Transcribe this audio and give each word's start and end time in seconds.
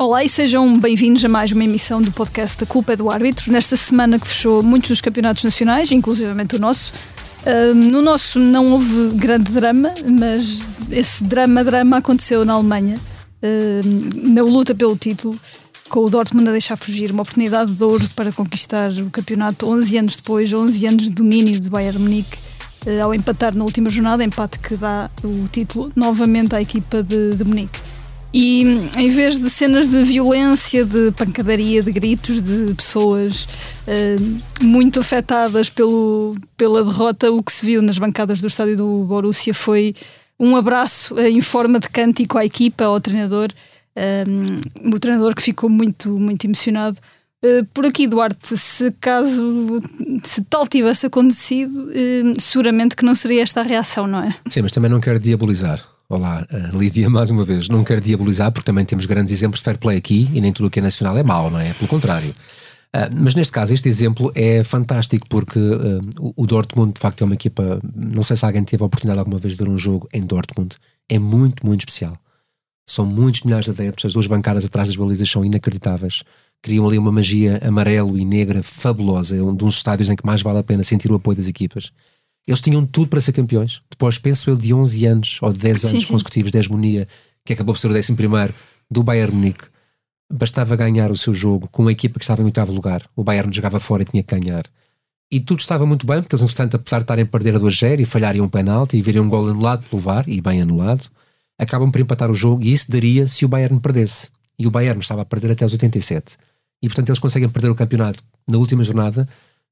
Olá 0.00 0.24
e 0.24 0.30
sejam 0.30 0.80
bem-vindos 0.80 1.22
a 1.26 1.28
mais 1.28 1.52
uma 1.52 1.62
emissão 1.62 2.00
do 2.00 2.10
podcast 2.10 2.64
A 2.64 2.66
Culpa 2.66 2.94
é 2.94 2.96
do 2.96 3.10
Árbitro. 3.10 3.52
Nesta 3.52 3.76
semana 3.76 4.18
que 4.18 4.26
fechou 4.26 4.62
muitos 4.62 4.88
dos 4.88 5.02
campeonatos 5.02 5.44
nacionais, 5.44 5.92
inclusivamente 5.92 6.56
o 6.56 6.58
nosso. 6.58 6.90
No 7.76 8.00
nosso 8.00 8.38
não 8.38 8.72
houve 8.72 9.18
grande 9.18 9.52
drama, 9.52 9.92
mas 10.06 10.64
esse 10.90 11.22
drama-drama 11.22 11.98
aconteceu 11.98 12.46
na 12.46 12.54
Alemanha, 12.54 12.98
na 14.24 14.42
luta 14.42 14.74
pelo 14.74 14.96
título, 14.96 15.38
com 15.90 16.00
o 16.00 16.08
Dortmund 16.08 16.48
a 16.48 16.52
deixar 16.52 16.78
fugir 16.78 17.10
uma 17.12 17.20
oportunidade 17.20 17.70
de 17.70 17.84
ouro 17.84 18.08
para 18.16 18.32
conquistar 18.32 18.90
o 18.92 19.10
campeonato 19.10 19.68
11 19.68 19.98
anos 19.98 20.16
depois, 20.16 20.50
11 20.50 20.86
anos 20.86 21.02
de 21.02 21.10
domínio 21.10 21.60
do 21.60 21.68
Bayern 21.68 21.98
Munique, 21.98 22.38
uh, 22.86 23.02
ao 23.02 23.14
empatar 23.14 23.54
na 23.54 23.64
última 23.64 23.90
jornada, 23.90 24.24
empate 24.24 24.60
que 24.60 24.76
dá 24.76 25.10
o 25.22 25.46
título 25.48 25.92
novamente 25.94 26.56
à 26.56 26.62
equipa 26.62 27.02
de, 27.02 27.34
de 27.34 27.44
Munique. 27.44 27.78
E 28.32 28.62
em 28.96 29.10
vez 29.10 29.38
de 29.38 29.50
cenas 29.50 29.88
de 29.88 30.04
violência, 30.04 30.84
de 30.84 31.10
pancadaria, 31.12 31.82
de 31.82 31.90
gritos, 31.90 32.40
de 32.40 32.72
pessoas 32.74 33.44
uh, 33.88 34.64
muito 34.64 35.00
afetadas 35.00 35.68
pelo, 35.68 36.36
pela 36.56 36.84
derrota, 36.84 37.30
o 37.30 37.42
que 37.42 37.52
se 37.52 37.66
viu 37.66 37.82
nas 37.82 37.98
bancadas 37.98 38.40
do 38.40 38.46
estádio 38.46 38.76
do 38.76 39.04
Borussia 39.04 39.52
foi 39.52 39.94
um 40.38 40.54
abraço 40.54 41.14
uh, 41.14 41.26
em 41.26 41.40
forma 41.40 41.80
de 41.80 41.88
cântico 41.88 42.38
à 42.38 42.44
equipa, 42.44 42.84
ao 42.84 43.00
treinador, 43.00 43.48
um, 44.28 44.94
o 44.94 45.00
treinador 45.00 45.34
que 45.34 45.42
ficou 45.42 45.68
muito, 45.68 46.10
muito 46.16 46.44
emocionado. 46.44 46.98
Uh, 47.44 47.66
por 47.74 47.84
aqui, 47.84 48.06
Duarte, 48.06 48.56
se 48.56 48.92
caso 49.00 49.82
se 50.22 50.44
tal 50.44 50.68
tivesse 50.68 51.04
acontecido, 51.04 51.88
seguramente 52.38 52.94
que 52.94 53.04
não 53.04 53.16
seria 53.16 53.42
esta 53.42 53.60
a 53.60 53.64
reação, 53.64 54.06
não 54.06 54.22
é? 54.22 54.32
Sim, 54.48 54.62
mas 54.62 54.70
também 54.70 54.88
não 54.88 55.00
quero 55.00 55.18
diabolizar. 55.18 55.89
Olá, 56.10 56.44
uh, 56.50 56.76
Lídia, 56.76 57.08
mais 57.08 57.30
uma 57.30 57.44
vez. 57.44 57.68
Não 57.68 57.84
quero 57.84 58.00
diabolizar, 58.00 58.50
porque 58.50 58.66
também 58.66 58.84
temos 58.84 59.06
grandes 59.06 59.32
exemplos 59.32 59.60
de 59.60 59.64
fair 59.64 59.78
play 59.78 59.96
aqui 59.96 60.28
e 60.34 60.40
nem 60.40 60.52
tudo 60.52 60.66
o 60.66 60.70
que 60.70 60.80
é 60.80 60.82
nacional 60.82 61.16
é 61.16 61.22
mau, 61.22 61.48
não 61.48 61.60
é? 61.60 61.72
Pelo 61.74 61.86
contrário. 61.86 62.30
Uh, 62.30 63.06
mas 63.14 63.36
neste 63.36 63.52
caso, 63.52 63.72
este 63.72 63.88
exemplo 63.88 64.32
é 64.34 64.64
fantástico 64.64 65.24
porque 65.28 65.60
uh, 65.60 66.34
o 66.36 66.44
Dortmund, 66.48 66.94
de 66.94 67.00
facto, 67.00 67.22
é 67.22 67.24
uma 67.24 67.34
equipa. 67.34 67.80
Não 67.94 68.24
sei 68.24 68.36
se 68.36 68.44
alguém 68.44 68.64
teve 68.64 68.82
a 68.82 68.86
oportunidade 68.86 69.20
alguma 69.20 69.38
vez 69.38 69.56
de 69.56 69.62
ver 69.62 69.70
um 69.70 69.78
jogo 69.78 70.08
em 70.12 70.22
Dortmund. 70.22 70.74
É 71.08 71.16
muito, 71.16 71.64
muito 71.64 71.82
especial. 71.82 72.18
São 72.88 73.06
muitos 73.06 73.42
milhares 73.42 73.66
de 73.66 73.70
adeptos, 73.70 74.06
as 74.06 74.12
duas 74.12 74.26
bancadas 74.26 74.64
atrás 74.64 74.88
das 74.88 74.96
balizas 74.96 75.30
são 75.30 75.44
inacreditáveis. 75.44 76.24
Criam 76.60 76.88
ali 76.88 76.98
uma 76.98 77.12
magia 77.12 77.60
amarelo 77.62 78.18
e 78.18 78.24
negra 78.24 78.64
fabulosa. 78.64 79.36
É 79.36 79.42
um 79.42 79.54
dos 79.54 79.76
estádios 79.76 80.08
em 80.08 80.16
que 80.16 80.26
mais 80.26 80.42
vale 80.42 80.58
a 80.58 80.64
pena 80.64 80.82
sentir 80.82 81.12
o 81.12 81.14
apoio 81.14 81.36
das 81.36 81.46
equipas. 81.46 81.92
Eles 82.46 82.60
tinham 82.60 82.84
tudo 82.84 83.08
para 83.08 83.20
ser 83.20 83.32
campeões. 83.32 83.80
Depois, 83.90 84.18
penso 84.18 84.50
eu, 84.50 84.56
de 84.56 84.72
11 84.72 85.06
anos 85.06 85.38
ou 85.42 85.52
de 85.52 85.58
10 85.58 85.84
anos 85.84 85.90
sim, 85.90 86.00
sim. 86.00 86.12
consecutivos 86.12 86.50
de 86.50 86.58
hegemonia, 86.58 87.06
que 87.44 87.52
acabou 87.52 87.74
por 87.74 87.80
ser 87.80 87.90
o 87.90 87.96
11 87.96 88.14
do 88.90 89.02
Bayern 89.02 89.34
Munique, 89.34 89.64
bastava 90.32 90.76
ganhar 90.76 91.10
o 91.10 91.16
seu 91.16 91.34
jogo 91.34 91.68
com 91.68 91.82
uma 91.82 91.92
equipa 91.92 92.18
que 92.18 92.24
estava 92.24 92.42
em 92.42 92.44
oitavo 92.44 92.72
lugar. 92.72 93.04
O 93.14 93.22
Bayern 93.22 93.52
jogava 93.52 93.78
fora 93.80 94.02
e 94.02 94.06
tinha 94.06 94.22
que 94.22 94.38
ganhar. 94.38 94.64
E 95.32 95.38
tudo 95.38 95.60
estava 95.60 95.86
muito 95.86 96.06
bem, 96.06 96.20
porque 96.20 96.34
eles, 96.34 96.42
entretanto, 96.42 96.76
apesar 96.76 96.98
de 96.98 97.04
estarem 97.04 97.24
a 97.24 97.26
perder 97.26 97.54
a 97.54 97.60
2-0 97.60 98.00
e 98.00 98.04
falharem 98.04 98.40
um 98.40 98.48
penalti 98.48 98.96
e 98.96 99.02
virem 99.02 99.20
um 99.20 99.28
gol 99.28 99.48
anulado 99.48 99.88
pelo 99.88 100.02
VAR, 100.02 100.24
e 100.26 100.40
bem 100.40 100.60
anulado, 100.60 101.08
acabam 101.56 101.90
por 101.90 102.00
empatar 102.00 102.30
o 102.30 102.34
jogo 102.34 102.64
e 102.64 102.72
isso 102.72 102.90
daria 102.90 103.28
se 103.28 103.44
o 103.44 103.48
Bayern 103.48 103.78
perdesse. 103.80 104.28
E 104.58 104.66
o 104.66 104.70
Bayern 104.70 105.00
estava 105.00 105.22
a 105.22 105.24
perder 105.24 105.52
até 105.52 105.64
os 105.64 105.72
87. 105.72 106.36
E, 106.82 106.88
portanto, 106.88 107.10
eles 107.10 107.18
conseguem 107.18 107.48
perder 107.48 107.70
o 107.70 107.74
campeonato 107.74 108.24
na 108.48 108.58
última 108.58 108.82
jornada 108.82 109.28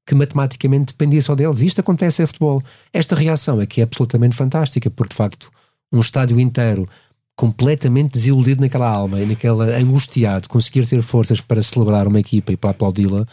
que 0.09 0.15
matematicamente 0.15 0.93
dependia 0.93 1.21
só 1.21 1.35
deles. 1.35 1.61
Isto 1.61 1.81
acontece 1.81 2.23
em 2.23 2.25
futebol. 2.25 2.63
Esta 2.91 3.15
reação 3.15 3.61
é 3.61 3.67
que 3.67 3.79
é 3.79 3.83
absolutamente 3.83 4.35
fantástica, 4.35 4.89
porque 4.89 5.11
de 5.11 5.15
facto 5.15 5.51
um 5.93 5.99
estádio 5.99 6.39
inteiro 6.39 6.89
completamente 7.35 8.13
desiludido 8.13 8.59
naquela 8.59 8.89
alma 8.89 9.21
e 9.21 9.25
naquela 9.27 9.65
angustiado, 9.77 10.49
conseguir 10.49 10.87
ter 10.87 11.03
forças 11.03 11.39
para 11.39 11.61
celebrar 11.61 12.07
uma 12.07 12.19
equipa 12.19 12.51
e 12.51 12.57
para 12.57 12.71
aplaudi-la 12.71 13.23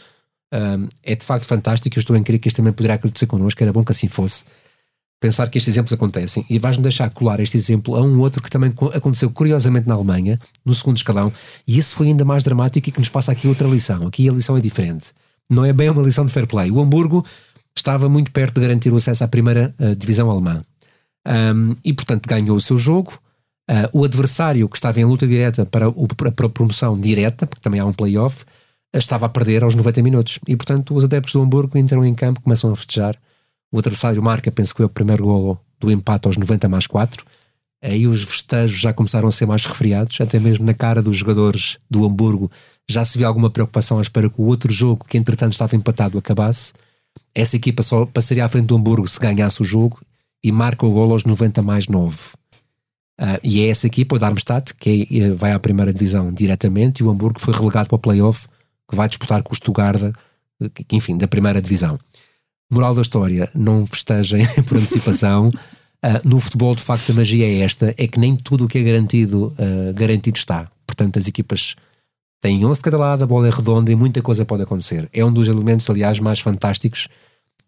um, 0.52 0.86
é 1.02 1.16
de 1.16 1.24
facto 1.24 1.46
fantástico. 1.46 1.96
Eu 1.96 2.00
estou 2.00 2.14
a 2.14 2.20
crer 2.20 2.38
que 2.38 2.48
isto 2.48 2.58
também 2.58 2.74
poderá 2.74 2.94
acontecer 2.94 3.26
connosco, 3.26 3.62
era 3.62 3.72
bom 3.72 3.82
que 3.82 3.92
assim 3.92 4.06
fosse. 4.06 4.44
Pensar 5.18 5.48
que 5.48 5.56
estes 5.56 5.72
exemplos 5.72 5.94
acontecem 5.94 6.44
e 6.50 6.58
vais-me 6.58 6.82
deixar 6.82 7.08
colar 7.08 7.40
este 7.40 7.56
exemplo 7.56 7.96
a 7.96 8.02
um 8.02 8.20
outro 8.20 8.42
que 8.42 8.50
também 8.50 8.70
aconteceu 8.92 9.30
curiosamente 9.30 9.88
na 9.88 9.94
Alemanha, 9.94 10.38
no 10.62 10.74
segundo 10.74 10.98
escalão, 10.98 11.32
e 11.66 11.78
esse 11.78 11.94
foi 11.94 12.08
ainda 12.08 12.22
mais 12.22 12.42
dramático 12.42 12.86
e 12.86 12.92
que 12.92 12.98
nos 12.98 13.08
passa 13.08 13.32
aqui 13.32 13.48
outra 13.48 13.66
lição. 13.66 14.06
Aqui 14.06 14.28
a 14.28 14.32
lição 14.32 14.58
é 14.58 14.60
diferente 14.60 15.14
não 15.50 15.64
é 15.64 15.72
bem 15.72 15.90
uma 15.90 16.02
lição 16.02 16.26
de 16.26 16.32
fair 16.32 16.46
play. 16.46 16.70
O 16.70 16.80
Hamburgo 16.80 17.24
estava 17.76 18.08
muito 18.08 18.30
perto 18.32 18.54
de 18.54 18.60
garantir 18.60 18.92
o 18.92 18.96
acesso 18.96 19.24
à 19.24 19.28
primeira 19.28 19.74
uh, 19.78 19.94
divisão 19.94 20.30
alemã. 20.30 20.62
Um, 21.26 21.76
e, 21.84 21.92
portanto, 21.92 22.26
ganhou 22.26 22.56
o 22.56 22.60
seu 22.60 22.78
jogo. 22.78 23.18
Uh, 23.68 24.00
o 24.00 24.04
adversário 24.04 24.68
que 24.68 24.76
estava 24.76 25.00
em 25.00 25.04
luta 25.04 25.26
direta 25.26 25.66
para, 25.66 25.88
o, 25.88 26.06
para 26.08 26.46
a 26.46 26.48
promoção 26.48 26.98
direta, 26.98 27.46
porque 27.46 27.62
também 27.62 27.80
há 27.80 27.84
um 27.84 27.92
playoff, 27.92 28.44
uh, 28.44 28.98
estava 28.98 29.26
a 29.26 29.28
perder 29.28 29.62
aos 29.62 29.74
90 29.74 30.02
minutos. 30.02 30.38
E, 30.46 30.56
portanto, 30.56 30.94
os 30.94 31.04
adeptos 31.04 31.32
do 31.32 31.42
Hamburgo 31.42 31.76
entram 31.76 32.04
em 32.04 32.14
campo, 32.14 32.40
começam 32.40 32.72
a 32.72 32.76
festejar. 32.76 33.16
O 33.70 33.78
adversário 33.78 34.22
marca, 34.22 34.50
penso 34.50 34.72
que 34.72 34.78
foi 34.78 34.86
o 34.86 34.90
primeiro 34.90 35.24
golo 35.24 35.60
do 35.78 35.90
empate 35.90 36.26
aos 36.26 36.36
90 36.36 36.68
mais 36.68 36.86
4. 36.86 37.24
Aí 37.82 38.06
os 38.06 38.24
festejos 38.24 38.78
já 38.78 38.92
começaram 38.92 39.28
a 39.28 39.32
ser 39.32 39.46
mais 39.46 39.64
refriados, 39.64 40.20
até 40.20 40.40
mesmo 40.40 40.64
na 40.64 40.74
cara 40.74 41.02
dos 41.02 41.16
jogadores 41.16 41.78
do 41.90 42.04
Hamburgo 42.04 42.50
já 42.88 43.04
se 43.04 43.18
viu 43.18 43.26
alguma 43.26 43.50
preocupação 43.50 43.98
à 43.98 44.02
espera 44.02 44.30
que 44.30 44.40
o 44.40 44.44
outro 44.44 44.72
jogo, 44.72 45.04
que 45.04 45.18
entretanto 45.18 45.52
estava 45.52 45.74
empatado, 45.74 46.18
acabasse. 46.18 46.72
Essa 47.34 47.56
equipa 47.56 47.82
só 47.82 48.06
passaria 48.06 48.44
à 48.44 48.48
frente 48.48 48.66
do 48.66 48.76
Hamburgo 48.76 49.08
se 49.08 49.18
ganhasse 49.18 49.60
o 49.60 49.64
jogo 49.64 50.00
e 50.42 50.52
marca 50.52 50.86
o 50.86 50.92
gol 50.92 51.10
aos 51.12 51.24
90 51.24 51.62
mais 51.62 51.88
9. 51.88 52.14
Uh, 52.16 52.18
ah, 53.18 53.40
e 53.42 53.62
é 53.62 53.68
essa 53.68 53.86
equipa, 53.86 54.14
o 54.14 54.18
Darmstadt, 54.18 54.74
que 54.74 55.08
é, 55.10 55.30
vai 55.30 55.52
à 55.52 55.58
primeira 55.58 55.92
divisão 55.92 56.30
diretamente, 56.30 57.00
e 57.00 57.04
o 57.04 57.10
Hamburgo 57.10 57.40
foi 57.40 57.54
relegado 57.54 57.88
para 57.88 57.96
o 57.96 57.98
playoff, 57.98 58.46
que 58.88 58.94
vai 58.94 59.08
disputar 59.08 59.42
com 59.42 59.52
o 59.52 59.56
Stuttgart, 59.56 60.12
que, 60.86 60.96
enfim, 60.96 61.16
da 61.16 61.26
primeira 61.26 61.60
divisão. 61.60 61.98
Moral 62.70 62.94
da 62.94 63.02
história, 63.02 63.50
não 63.54 63.86
festejem 63.86 64.46
por 64.68 64.76
antecipação. 64.76 65.50
Uh, 66.06 66.20
no 66.22 66.38
futebol, 66.38 66.74
de 66.76 66.84
facto, 66.84 67.10
a 67.10 67.14
magia 67.14 67.44
é 67.44 67.58
esta: 67.62 67.92
é 67.98 68.06
que 68.06 68.18
nem 68.18 68.36
tudo 68.36 68.66
o 68.66 68.68
que 68.68 68.78
é 68.78 68.82
garantido, 68.82 69.52
uh, 69.58 69.92
garantido 69.92 70.36
está. 70.36 70.70
Portanto, 70.86 71.18
as 71.18 71.26
equipas 71.26 71.74
tem 72.40 72.64
11 72.64 72.78
de 72.78 72.84
cada 72.84 72.96
lado, 72.96 73.24
a 73.24 73.26
bola 73.26 73.48
é 73.48 73.50
redonda 73.50 73.90
e 73.90 73.96
muita 73.96 74.22
coisa 74.22 74.44
pode 74.44 74.62
acontecer. 74.62 75.08
É 75.12 75.24
um 75.24 75.32
dos 75.32 75.48
elementos, 75.48 75.88
aliás, 75.90 76.20
mais 76.20 76.38
fantásticos 76.38 77.08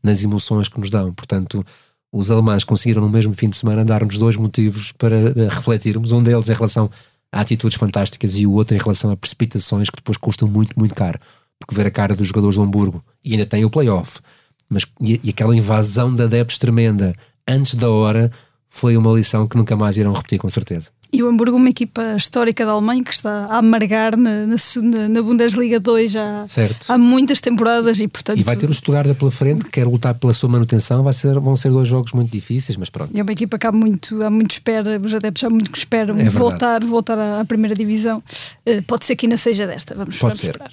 nas 0.03 0.23
emoções 0.23 0.69
que 0.69 0.79
nos 0.79 0.89
dão. 0.89 1.13
Portanto, 1.13 1.65
os 2.13 2.31
alemães 2.31 2.65
conseguiram 2.65 3.03
no 3.03 3.09
mesmo 3.09 3.35
fim 3.35 3.49
de 3.49 3.57
semana 3.57 3.85
dar-nos 3.85 4.19
dois 4.19 4.37
motivos 4.37 4.93
para 4.93 5.17
eh, 5.17 5.49
refletirmos. 5.51 6.13
Um 6.13 6.23
deles 6.23 6.49
em 6.49 6.55
relação 6.55 6.91
a 7.33 7.41
atitudes 7.41 7.77
fantásticas 7.77 8.37
e 8.37 8.47
o 8.47 8.53
outro 8.53 8.77
em 8.77 8.79
relação 8.79 9.11
a 9.11 9.17
precipitações 9.17 9.91
que 9.91 9.97
depois 9.97 10.17
custam 10.17 10.49
muito, 10.49 10.79
muito 10.79 10.95
caro. 10.95 11.19
Porque 11.59 11.75
ver 11.75 11.87
a 11.87 11.91
cara 11.91 12.15
dos 12.15 12.29
jogadores 12.29 12.57
do 12.57 12.63
Hamburgo 12.63 13.03
e 13.25 13.33
ainda 13.33 13.47
tem 13.47 13.65
o 13.65 13.71
playoff, 13.71 14.21
mas 14.69 14.85
e, 15.01 15.21
e 15.25 15.31
aquela 15.31 15.57
invasão 15.57 16.15
de 16.15 16.23
adeptos 16.23 16.57
tremenda 16.57 17.13
antes 17.49 17.75
da 17.75 17.91
hora 17.91 18.31
foi 18.69 18.97
uma 18.97 19.13
lição 19.13 19.49
que 19.49 19.57
nunca 19.57 19.75
mais 19.75 19.97
irão 19.97 20.13
repetir, 20.13 20.39
com 20.39 20.49
certeza. 20.49 20.91
E 21.11 21.23
o 21.23 21.29
Hamburgo, 21.29 21.57
uma 21.57 21.71
equipa 21.71 22.17
histórica 22.17 22.67
da 22.67 22.73
Alemanha 22.73 23.03
que 23.03 23.15
está 23.15 23.47
a 23.47 23.57
amargar 23.57 24.15
na, 24.15 24.47
na, 24.47 25.09
na 25.09 25.23
Bundesliga 25.23 25.81
2 25.81 26.13
já 26.13 26.47
certo. 26.47 26.91
há 26.91 26.99
muitas 26.99 27.41
temporadas 27.41 27.99
e 27.99 28.07
portanto. 28.07 28.39
E 28.39 28.43
vai 28.43 28.57
ter 28.57 28.69
o 28.69 28.75
Stuttgart 28.75 29.17
pela 29.17 29.31
frente 29.31 29.65
que 29.65 29.71
quer 29.71 29.87
lutar 29.87 30.15
pela 30.15 30.35
sua 30.35 30.51
manutenção, 30.51 31.03
vai 31.03 31.15
ser, 31.15 31.41
vão 31.41 31.57
ser 31.57 31.71
dois 31.71 31.89
jogos 31.89 32.13
muito 32.13 32.31
difíceis, 32.31 32.77
mas 32.77 32.91
pronto. 32.91 33.11
E 33.15 33.19
é 33.19 33.23
uma 33.23 33.33
equipa 33.33 33.59
que 33.59 33.67
há 33.67 33.73
muito, 33.73 34.23
há 34.23 34.29
muito 34.29 34.51
espera, 34.51 35.01
os 35.03 35.15
adeptos 35.15 35.45
há 35.45 35.49
muito 35.49 35.71
que 35.71 35.79
esperam 35.79 36.19
é 36.21 36.29
voltar, 36.29 36.85
voltar 36.85 37.19
à, 37.19 37.41
à, 37.41 37.45
primeira 37.47 37.75
divisão. 37.75 38.23
Uh, 38.67 38.83
pode 38.83 39.07
ser 39.07 39.17
que 39.17 39.25
ainda 39.25 39.39
seja 39.39 39.67
desta, 39.67 39.95
vamos, 39.95 40.19
pode 40.19 40.21
vamos 40.21 40.39
ser. 40.39 40.49
esperar. 40.49 40.71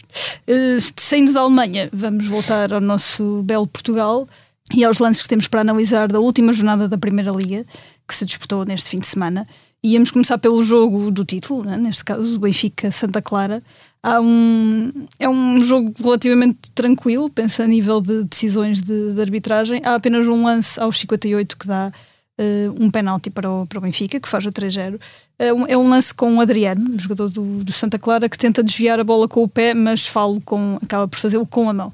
Uh, 0.49 0.83
saindo 0.97 1.31
da 1.31 1.39
Alemanha, 1.39 1.89
vamos 1.93 2.27
voltar 2.27 2.73
ao 2.73 2.81
nosso 2.81 3.41
belo 3.43 3.65
Portugal 3.65 4.27
e 4.73 4.83
aos 4.83 4.99
lances 4.99 5.21
que 5.21 5.29
temos 5.29 5.47
para 5.47 5.61
analisar 5.61 6.07
da 6.07 6.19
última 6.19 6.53
jornada 6.53 6.87
da 6.87 6.97
Primeira 6.97 7.31
Liga, 7.31 7.65
que 8.07 8.15
se 8.15 8.25
disputou 8.25 8.65
neste 8.65 8.89
fim 8.89 8.99
de 8.99 9.07
semana. 9.07 9.47
Íamos 9.83 10.09
começar 10.09 10.39
pelo 10.39 10.63
jogo 10.63 11.11
do 11.11 11.23
título, 11.23 11.63
né? 11.63 11.77
neste 11.77 12.03
caso 12.03 12.35
o 12.35 12.39
Benfica-Santa 12.39 13.21
Clara. 13.21 13.61
Há 14.01 14.19
um, 14.19 14.91
é 15.19 15.29
um 15.29 15.61
jogo 15.61 15.93
relativamente 16.03 16.71
tranquilo, 16.73 17.29
pensa 17.29 17.63
a 17.63 17.67
nível 17.67 18.01
de 18.01 18.23
decisões 18.23 18.81
de, 18.81 19.13
de 19.13 19.21
arbitragem. 19.21 19.81
Há 19.85 19.95
apenas 19.95 20.27
um 20.27 20.43
lance 20.43 20.79
aos 20.79 20.97
58 20.99 21.57
que 21.57 21.67
dá 21.67 21.91
uh, 22.39 22.83
um 22.83 22.89
penalti 22.89 23.29
para 23.29 23.49
o, 23.49 23.65
para 23.67 23.77
o 23.77 23.81
Benfica, 23.81 24.19
que 24.19 24.27
faz 24.27 24.45
o 24.45 24.49
3-0. 24.49 24.99
É 25.37 25.53
um, 25.53 25.67
é 25.67 25.77
um 25.77 25.89
lance 25.89 26.13
com 26.13 26.35
o 26.35 26.41
Adriano, 26.41 26.97
jogador 26.97 27.29
do, 27.29 27.63
do, 27.63 27.73
Santa 27.73 27.99
Clara, 27.99 28.27
que 28.27 28.37
tenta 28.37 28.63
desviar 28.63 28.99
a 28.99 29.03
bola 29.03 29.27
com 29.27 29.43
o 29.43 29.47
pé, 29.47 29.73
mas 29.73 30.07
falo 30.07 30.41
com, 30.41 30.79
acaba 30.81 31.07
por 31.07 31.19
fazê-lo 31.19 31.45
com 31.45 31.69
a 31.69 31.73
mão. 31.73 31.93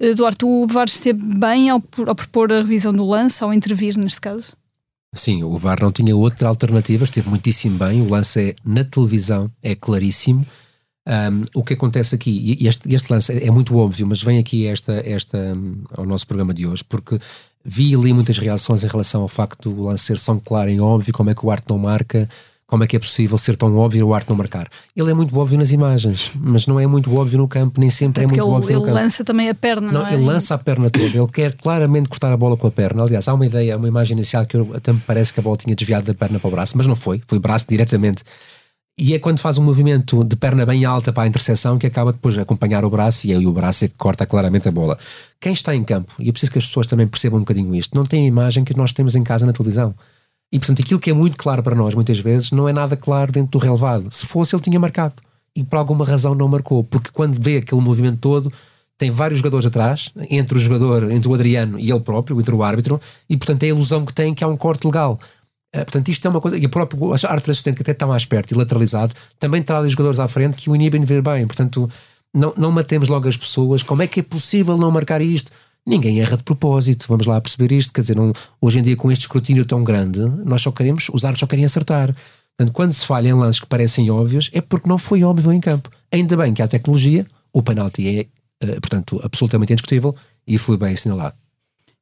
Eduardo, 0.00 0.48
o 0.48 0.66
VAR 0.66 0.86
esteve 0.86 1.22
bem 1.22 1.68
ao, 1.68 1.82
ao 2.06 2.14
propor 2.14 2.50
a 2.50 2.56
revisão 2.56 2.92
do 2.92 3.06
lance, 3.06 3.44
ao 3.44 3.52
intervir 3.52 3.98
neste 3.98 4.20
caso? 4.20 4.52
Sim, 5.14 5.44
o 5.44 5.58
VAR 5.58 5.82
não 5.82 5.92
tinha 5.92 6.16
outra 6.16 6.48
alternativa, 6.48 7.04
esteve 7.04 7.28
muitíssimo 7.28 7.76
bem. 7.78 8.00
O 8.00 8.08
lance 8.08 8.50
é 8.50 8.54
na 8.64 8.82
televisão, 8.82 9.50
é 9.62 9.74
claríssimo. 9.74 10.46
Um, 11.06 11.42
o 11.54 11.64
que 11.64 11.74
acontece 11.74 12.14
aqui, 12.14 12.56
e 12.60 12.66
este, 12.66 12.94
este, 12.94 13.12
lance 13.12 13.32
é 13.32 13.50
muito 13.50 13.76
óbvio, 13.76 14.06
mas 14.06 14.22
vem 14.22 14.38
aqui 14.38 14.66
esta, 14.66 14.92
esta, 15.04 15.36
um, 15.36 15.82
ao 15.92 16.06
nosso 16.06 16.26
programa 16.26 16.54
de 16.54 16.66
hoje, 16.66 16.84
porque 16.84 17.18
vi 17.64 17.94
ali 17.94 18.12
muitas 18.12 18.38
reações 18.38 18.84
em 18.84 18.86
relação 18.86 19.22
ao 19.22 19.28
facto 19.28 19.70
do 19.70 19.82
lance 19.82 20.04
ser 20.04 20.20
tão 20.20 20.38
claro 20.38 20.70
e 20.70 20.80
óbvio, 20.80 21.12
como 21.12 21.30
é 21.30 21.34
que 21.34 21.44
o 21.44 21.50
arte 21.50 21.68
não 21.68 21.78
marca, 21.78 22.28
Como 22.70 22.84
é 22.84 22.86
que 22.86 22.94
é 22.94 23.00
possível 23.00 23.36
ser 23.36 23.56
tão 23.56 23.76
óbvio 23.76 24.06
o 24.06 24.14
arte 24.14 24.30
não 24.30 24.36
marcar? 24.36 24.68
Ele 24.94 25.10
é 25.10 25.12
muito 25.12 25.36
óbvio 25.36 25.58
nas 25.58 25.72
imagens, 25.72 26.30
mas 26.36 26.68
não 26.68 26.78
é 26.78 26.86
muito 26.86 27.12
óbvio 27.12 27.36
no 27.36 27.48
campo, 27.48 27.80
nem 27.80 27.90
sempre 27.90 28.22
Até 28.22 28.24
é 28.24 28.26
muito 28.28 28.40
ele, 28.40 28.48
óbvio 28.48 28.70
ele 28.70 28.74
no 28.74 28.80
campo. 28.82 28.96
Ele 28.96 29.02
lança 29.02 29.24
também 29.24 29.48
a 29.48 29.54
perna, 29.56 29.90
não, 29.90 30.02
não 30.02 30.06
é? 30.06 30.14
Ele 30.14 30.24
lança 30.24 30.54
a 30.54 30.58
perna 30.58 30.88
toda, 30.88 31.04
ele 31.04 31.26
quer 31.32 31.56
claramente 31.56 32.08
cortar 32.08 32.30
a 32.30 32.36
bola 32.36 32.56
com 32.56 32.68
a 32.68 32.70
perna. 32.70 33.02
Aliás, 33.02 33.26
há 33.26 33.34
uma 33.34 33.44
ideia, 33.44 33.76
uma 33.76 33.88
imagem 33.88 34.16
inicial 34.16 34.46
que 34.46 34.56
eu, 34.56 34.70
até 34.72 34.92
me 34.92 35.00
parece 35.00 35.34
que 35.34 35.40
a 35.40 35.42
bola 35.42 35.56
tinha 35.56 35.74
desviado 35.74 36.06
da 36.06 36.14
perna 36.14 36.38
para 36.38 36.46
o 36.46 36.50
braço, 36.52 36.76
mas 36.76 36.86
não 36.86 36.94
foi, 36.94 37.20
foi 37.26 37.40
braço 37.40 37.66
diretamente. 37.68 38.22
E 38.96 39.14
é 39.14 39.18
quando 39.18 39.40
faz 39.40 39.58
um 39.58 39.64
movimento 39.64 40.22
de 40.22 40.36
perna 40.36 40.64
bem 40.64 40.84
alta 40.84 41.12
para 41.12 41.24
a 41.24 41.26
interseção 41.26 41.76
que 41.76 41.88
acaba 41.88 42.12
depois 42.12 42.34
de 42.34 42.40
acompanhar 42.40 42.84
o 42.84 42.90
braço 42.90 43.26
e 43.26 43.32
aí 43.32 43.46
o 43.48 43.52
braço 43.52 43.84
é 43.84 43.88
que 43.88 43.94
corta 43.96 44.24
claramente 44.26 44.68
a 44.68 44.70
bola. 44.70 44.96
Quem 45.40 45.52
está 45.52 45.74
em 45.74 45.82
campo, 45.82 46.14
e 46.20 46.28
é 46.28 46.32
preciso 46.32 46.52
que 46.52 46.58
as 46.58 46.66
pessoas 46.66 46.86
também 46.86 47.08
percebam 47.08 47.38
um 47.38 47.42
bocadinho 47.42 47.74
isto, 47.74 47.96
não 47.96 48.06
tem 48.06 48.26
a 48.26 48.28
imagem 48.28 48.62
que 48.62 48.76
nós 48.76 48.92
temos 48.92 49.16
em 49.16 49.24
casa 49.24 49.44
na 49.44 49.52
televisão. 49.52 49.92
E 50.52 50.58
portanto, 50.58 50.82
aquilo 50.82 50.98
que 50.98 51.10
é 51.10 51.12
muito 51.12 51.36
claro 51.36 51.62
para 51.62 51.76
nós, 51.76 51.94
muitas 51.94 52.18
vezes, 52.18 52.50
não 52.50 52.68
é 52.68 52.72
nada 52.72 52.96
claro 52.96 53.30
dentro 53.30 53.52
do 53.52 53.58
relevado. 53.58 54.10
Se 54.10 54.26
fosse, 54.26 54.54
ele 54.54 54.62
tinha 54.62 54.80
marcado. 54.80 55.14
E 55.54 55.62
por 55.62 55.76
alguma 55.76 56.04
razão 56.04 56.34
não 56.34 56.48
marcou. 56.48 56.82
Porque 56.82 57.10
quando 57.12 57.40
vê 57.40 57.58
aquele 57.58 57.80
movimento 57.80 58.18
todo, 58.18 58.52
tem 58.98 59.10
vários 59.10 59.38
jogadores 59.38 59.66
atrás, 59.66 60.12
entre 60.28 60.58
o 60.58 60.60
jogador, 60.60 61.10
entre 61.10 61.28
o 61.28 61.34
Adriano 61.34 61.78
e 61.78 61.90
ele 61.90 62.00
próprio, 62.00 62.38
entre 62.38 62.54
o 62.54 62.62
árbitro, 62.62 63.00
e 63.28 63.36
portanto 63.36 63.62
é 63.62 63.66
a 63.66 63.68
ilusão 63.70 64.04
que 64.04 64.12
tem 64.12 64.34
que 64.34 64.44
há 64.44 64.48
um 64.48 64.56
corte 64.56 64.86
legal. 64.86 65.18
Uh, 65.74 65.78
portanto, 65.78 66.08
isto 66.08 66.26
é 66.26 66.30
uma 66.30 66.40
coisa. 66.40 66.58
E 66.58 66.66
o 66.66 66.68
próprio 66.68 67.14
árbitro 67.14 67.50
assistente, 67.50 67.76
que 67.76 67.82
até 67.82 67.92
está 67.92 68.06
mais 68.06 68.26
perto 68.26 68.50
e 68.50 68.54
lateralizado, 68.54 69.14
também 69.38 69.62
terá 69.62 69.78
ali 69.78 69.88
jogadores 69.88 70.20
à 70.20 70.28
frente 70.28 70.56
que 70.56 70.68
o 70.68 70.74
inibem 70.74 71.00
de 71.00 71.06
ver 71.06 71.22
bem. 71.22 71.46
Portanto, 71.46 71.88
não, 72.34 72.52
não 72.56 72.72
matemos 72.72 73.08
logo 73.08 73.28
as 73.28 73.36
pessoas. 73.36 73.82
Como 73.82 74.02
é 74.02 74.06
que 74.06 74.20
é 74.20 74.22
possível 74.22 74.76
não 74.76 74.90
marcar 74.90 75.22
isto? 75.22 75.50
Ninguém 75.86 76.20
erra 76.20 76.36
de 76.36 76.42
propósito, 76.42 77.06
vamos 77.08 77.26
lá 77.26 77.40
perceber 77.40 77.74
isto. 77.74 77.92
Quer 77.92 78.02
dizer, 78.02 78.16
não, 78.16 78.32
hoje 78.60 78.78
em 78.78 78.82
dia, 78.82 78.96
com 78.96 79.10
este 79.10 79.22
escrutínio 79.22 79.64
tão 79.64 79.82
grande, 79.82 80.20
nós 80.44 80.62
só 80.62 80.70
queremos, 80.70 81.08
os 81.12 81.24
árbitros 81.24 81.40
só 81.40 81.46
querem 81.46 81.64
acertar. 81.64 82.14
Portanto, 82.56 82.74
quando 82.74 82.92
se 82.92 83.06
falha 83.06 83.28
em 83.28 83.32
lances 83.32 83.60
que 83.60 83.66
parecem 83.66 84.10
óbvios, 84.10 84.50
é 84.52 84.60
porque 84.60 84.88
não 84.88 84.98
foi 84.98 85.24
óbvio 85.24 85.52
em 85.52 85.60
campo. 85.60 85.88
Ainda 86.12 86.36
bem 86.36 86.52
que 86.52 86.60
há 86.60 86.68
tecnologia, 86.68 87.26
o 87.52 87.62
penalti 87.62 88.06
é, 88.62 88.66
uh, 88.66 88.80
portanto, 88.80 89.18
absolutamente 89.22 89.72
indiscutível 89.72 90.14
e 90.46 90.58
foi 90.58 90.76
bem 90.76 90.92
assinalado. 90.92 91.34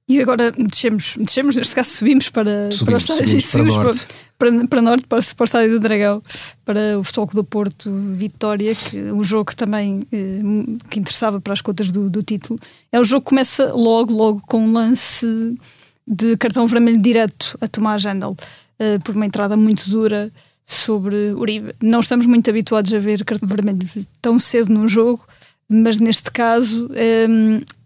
E 0.09 0.21
agora 0.21 0.51
descemos, 0.51 1.15
descemos, 1.19 1.57
neste 1.57 1.75
caso 1.75 1.91
subimos 1.91 2.31
para, 2.31 2.73
subimos, 2.73 3.05
para 3.05 3.15
o 3.15 3.17
estádio, 3.17 3.41
subimos 3.41 3.75
para, 3.77 3.93
subimos. 3.93 4.05
Para, 4.05 4.28
para, 4.39 4.67
para, 4.69 4.81
norte, 4.81 5.07
para, 5.07 5.21
para 5.21 5.43
o 5.43 5.45
estádio 5.45 5.71
do 5.73 5.81
Dragão, 5.81 6.23
para 6.65 6.99
o 6.99 7.05
Futebol 7.05 7.29
do 7.35 7.45
Porto 7.45 7.91
Vitória, 8.15 8.75
que 8.75 8.97
um 9.13 9.25
jogo 9.25 9.51
que 9.51 9.57
também 9.57 10.07
eh, 10.13 10.41
que 10.89 11.01
interessava 11.01 11.41
para 11.41 11.53
as 11.53 11.61
contas 11.61 11.91
do, 11.91 12.09
do 12.09 12.23
título. 12.23 12.59
É 12.93 13.01
o 13.01 13.05
jogo 13.05 13.25
que 13.25 13.31
começa 13.31 13.73
logo, 13.75 14.13
logo 14.13 14.43
com 14.47 14.65
um 14.65 14.73
lance 14.73 15.27
de 16.07 16.37
cartão 16.37 16.67
vermelho 16.67 17.03
direto 17.03 17.59
a 17.61 17.67
Tomás 17.67 18.07
Handel, 18.07 18.37
eh, 18.79 18.99
por 19.01 19.17
uma 19.17 19.27
entrada 19.27 19.57
muito 19.57 19.91
dura 19.91 20.31
sobre 20.65 21.33
Uribe. 21.33 21.75
Não 21.83 22.01
estamos 22.01 22.25
muito 22.25 22.49
habituados 22.49 22.95
a 22.95 22.99
ver 22.99 23.25
cartão 23.25 23.49
vermelho 23.49 23.87
tão 24.23 24.39
cedo 24.39 24.73
num 24.73 24.87
jogo, 24.87 25.27
mas 25.69 25.99
neste 25.99 26.31
caso 26.31 26.89
eh, 26.95 27.27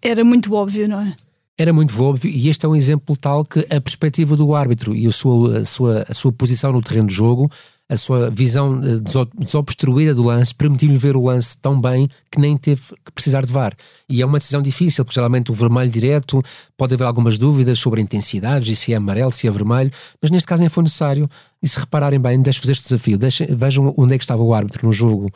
era 0.03 0.23
muito 0.23 0.53
óbvio, 0.53 0.87
não 0.87 1.01
é? 1.01 1.17
Era 1.59 1.73
muito 1.73 2.01
óbvio 2.03 2.31
e 2.31 2.49
este 2.49 2.65
é 2.65 2.69
um 2.69 2.75
exemplo 2.75 3.17
tal 3.17 3.45
que 3.45 3.61
a 3.61 3.81
perspectiva 3.81 4.37
do 4.37 4.55
árbitro 4.55 4.95
e 4.95 5.07
a 5.07 5.11
sua, 5.11 5.59
a 5.59 5.65
sua, 5.65 6.07
a 6.09 6.15
sua 6.15 6.33
posição 6.33 6.73
no 6.73 6.81
terreno 6.81 7.09
de 7.09 7.15
jogo, 7.15 7.51
a 7.89 7.97
sua 7.97 8.31
visão 8.31 8.81
eh, 8.83 9.01
desobstruída 9.39 10.15
do 10.15 10.23
lance, 10.23 10.55
permitiu-lhe 10.55 10.97
ver 10.97 11.15
o 11.15 11.27
lance 11.27 11.57
tão 11.59 11.79
bem 11.79 12.09
que 12.31 12.41
nem 12.41 12.57
teve 12.57 12.81
que 13.05 13.13
precisar 13.13 13.45
de 13.45 13.53
VAR. 13.53 13.77
E 14.09 14.23
é 14.23 14.27
uma 14.27 14.39
decisão 14.39 14.63
difícil, 14.63 15.05
porque 15.05 15.15
geralmente 15.15 15.51
o 15.51 15.55
vermelho 15.55 15.91
direto 15.91 16.43
pode 16.75 16.95
haver 16.95 17.05
algumas 17.05 17.37
dúvidas 17.37 17.79
sobre 17.79 18.01
a 18.01 18.03
intensidade, 18.03 18.73
e 18.73 18.77
se 18.77 18.95
é 18.95 18.97
amarelo, 18.97 19.31
se 19.31 19.47
é 19.47 19.51
vermelho, 19.51 19.91
mas 20.23 20.31
neste 20.31 20.47
caso 20.47 20.63
nem 20.63 20.71
foi 20.71 20.85
necessário. 20.85 21.29
E 21.63 21.69
se 21.69 21.79
repararem 21.79 22.19
bem, 22.19 22.41
deixo-vos 22.41 22.71
este 22.71 22.85
desafio, 22.85 23.19
deixem, 23.19 23.47
vejam 23.49 23.93
onde 23.97 24.15
é 24.15 24.19
que 24.19 24.25
estava 24.25 24.43
o 24.43 24.55
árbitro 24.55 24.87
no 24.87 24.93
jogo 24.93 25.31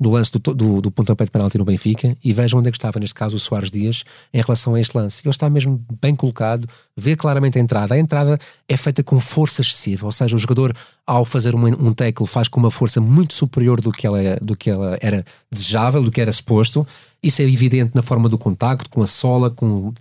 do 0.00 0.08
lance 0.08 0.32
do, 0.32 0.54
do, 0.54 0.80
do 0.80 0.90
pontapé 0.90 1.26
de 1.26 1.30
penalti 1.30 1.58
no 1.58 1.64
Benfica 1.64 2.16
e 2.24 2.32
vejam 2.32 2.58
onde 2.58 2.68
é 2.68 2.70
que 2.70 2.78
estava, 2.78 2.98
neste 2.98 3.14
caso, 3.14 3.36
o 3.36 3.38
Soares 3.38 3.70
Dias 3.70 4.02
em 4.32 4.40
relação 4.40 4.74
a 4.74 4.80
este 4.80 4.96
lance. 4.96 5.20
Ele 5.22 5.30
está 5.30 5.50
mesmo 5.50 5.84
bem 6.00 6.16
colocado, 6.16 6.66
vê 6.96 7.14
claramente 7.14 7.58
a 7.58 7.60
entrada. 7.60 7.94
A 7.94 7.98
entrada 7.98 8.38
é 8.66 8.76
feita 8.78 9.02
com 9.02 9.20
força 9.20 9.60
excessiva, 9.60 10.06
ou 10.06 10.12
seja, 10.12 10.34
o 10.34 10.38
jogador, 10.38 10.74
ao 11.06 11.26
fazer 11.26 11.54
um, 11.54 11.66
um 11.66 11.92
tackle, 11.92 12.26
faz 12.26 12.48
com 12.48 12.58
uma 12.58 12.70
força 12.70 12.98
muito 12.98 13.34
superior 13.34 13.78
do 13.82 13.92
que, 13.92 14.06
ela, 14.06 14.18
do 14.40 14.56
que 14.56 14.70
ela 14.70 14.96
era 15.02 15.22
desejável, 15.52 16.02
do 16.02 16.10
que 16.10 16.20
era 16.20 16.32
suposto. 16.32 16.86
Isso 17.22 17.42
é 17.42 17.44
evidente 17.44 17.90
na 17.94 18.02
forma 18.02 18.26
do 18.26 18.38
contacto, 18.38 18.88
com 18.88 19.02
a 19.02 19.06
sola, 19.06 19.50
com, 19.50 19.92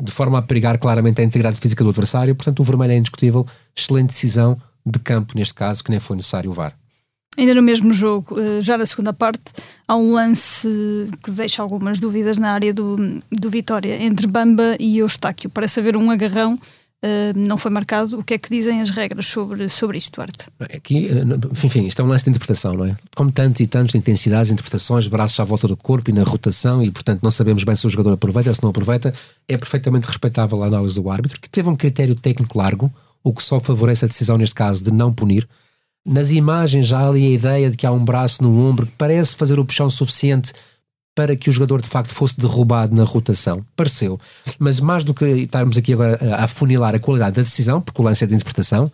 de 0.00 0.10
forma 0.10 0.38
a 0.38 0.42
perigar 0.42 0.78
claramente 0.78 1.20
a 1.20 1.24
integridade 1.24 1.58
física 1.58 1.84
do 1.84 1.90
adversário. 1.90 2.34
Portanto, 2.34 2.60
o 2.60 2.64
vermelho 2.64 2.92
é 2.92 2.96
indiscutível. 2.96 3.46
Excelente 3.76 4.08
decisão 4.08 4.58
de 4.84 4.98
campo, 4.98 5.34
neste 5.36 5.52
caso, 5.52 5.84
que 5.84 5.90
nem 5.90 6.00
foi 6.00 6.16
necessário 6.16 6.50
o 6.50 6.54
VAR. 6.54 6.81
Ainda 7.36 7.54
no 7.54 7.62
mesmo 7.62 7.92
jogo, 7.94 8.38
eh, 8.38 8.60
já 8.60 8.76
na 8.76 8.84
segunda 8.84 9.12
parte, 9.12 9.40
há 9.88 9.96
um 9.96 10.12
lance 10.12 10.68
que 11.22 11.30
deixa 11.30 11.62
algumas 11.62 11.98
dúvidas 11.98 12.36
na 12.36 12.50
área 12.50 12.74
do, 12.74 12.96
do 13.30 13.48
Vitória, 13.48 14.02
entre 14.02 14.26
Bamba 14.26 14.76
e 14.78 14.98
Eustáquio. 14.98 15.48
Parece 15.48 15.80
haver 15.80 15.96
um 15.96 16.10
agarrão, 16.10 16.58
eh, 17.02 17.32
não 17.34 17.58
foi 17.58 17.70
marcado. 17.70 18.18
O 18.18 18.22
que 18.22 18.34
é 18.34 18.38
que 18.38 18.48
dizem 18.48 18.80
as 18.80 18.90
regras 18.90 19.26
sobre, 19.26 19.68
sobre 19.68 19.98
isto, 19.98 20.14
Duarte? 20.14 20.44
Aqui, 20.60 21.08
eh, 21.08 21.24
enfim, 21.64 21.86
isto 21.86 22.00
é 22.00 22.04
um 22.04 22.08
lance 22.08 22.24
de 22.24 22.30
interpretação, 22.30 22.74
não 22.74 22.84
é? 22.84 22.96
Como 23.16 23.32
tantos 23.32 23.60
e 23.60 23.66
tantos 23.66 23.92
de 23.92 23.98
intensidades, 23.98 24.52
interpretações, 24.52 25.08
braços 25.08 25.40
à 25.40 25.44
volta 25.44 25.66
do 25.66 25.76
corpo 25.76 26.10
e 26.10 26.12
na 26.12 26.22
rotação, 26.22 26.82
e 26.82 26.90
portanto 26.90 27.22
não 27.22 27.30
sabemos 27.30 27.64
bem 27.64 27.74
se 27.74 27.86
o 27.86 27.90
jogador 27.90 28.12
aproveita, 28.12 28.54
se 28.54 28.62
não 28.62 28.70
aproveita. 28.70 29.12
É 29.48 29.56
perfeitamente 29.56 30.06
respeitável 30.06 30.62
a 30.62 30.66
análise 30.66 31.00
do 31.00 31.10
árbitro, 31.10 31.40
que 31.40 31.48
teve 31.48 31.68
um 31.68 31.76
critério 31.76 32.14
técnico 32.14 32.56
largo, 32.56 32.92
o 33.24 33.32
que 33.32 33.42
só 33.42 33.58
favorece 33.58 34.04
a 34.04 34.08
decisão, 34.08 34.38
neste 34.38 34.54
caso, 34.54 34.84
de 34.84 34.92
não 34.92 35.12
punir 35.12 35.48
nas 36.04 36.30
imagens 36.30 36.86
já 36.86 37.00
há 37.00 37.08
ali 37.08 37.26
a 37.26 37.30
ideia 37.30 37.70
de 37.70 37.76
que 37.76 37.86
há 37.86 37.92
um 37.92 38.04
braço 38.04 38.42
no 38.42 38.68
ombro 38.68 38.86
que 38.86 38.92
parece 38.98 39.36
fazer 39.36 39.58
o 39.58 39.64
puxão 39.64 39.88
suficiente 39.88 40.52
para 41.14 41.36
que 41.36 41.50
o 41.50 41.52
jogador 41.52 41.82
de 41.82 41.88
facto 41.88 42.14
fosse 42.14 42.38
derrubado 42.38 42.94
na 42.94 43.04
rotação. 43.04 43.64
Pareceu. 43.76 44.18
Mas 44.58 44.80
mais 44.80 45.04
do 45.04 45.12
que 45.12 45.24
estarmos 45.24 45.76
aqui 45.76 45.92
agora 45.92 46.18
a 46.34 46.44
afunilar 46.44 46.94
a 46.94 46.98
qualidade 46.98 47.36
da 47.36 47.42
decisão, 47.42 47.80
porque 47.80 48.00
o 48.00 48.04
lance 48.04 48.24
é 48.24 48.26
de 48.26 48.34
interpretação, 48.34 48.90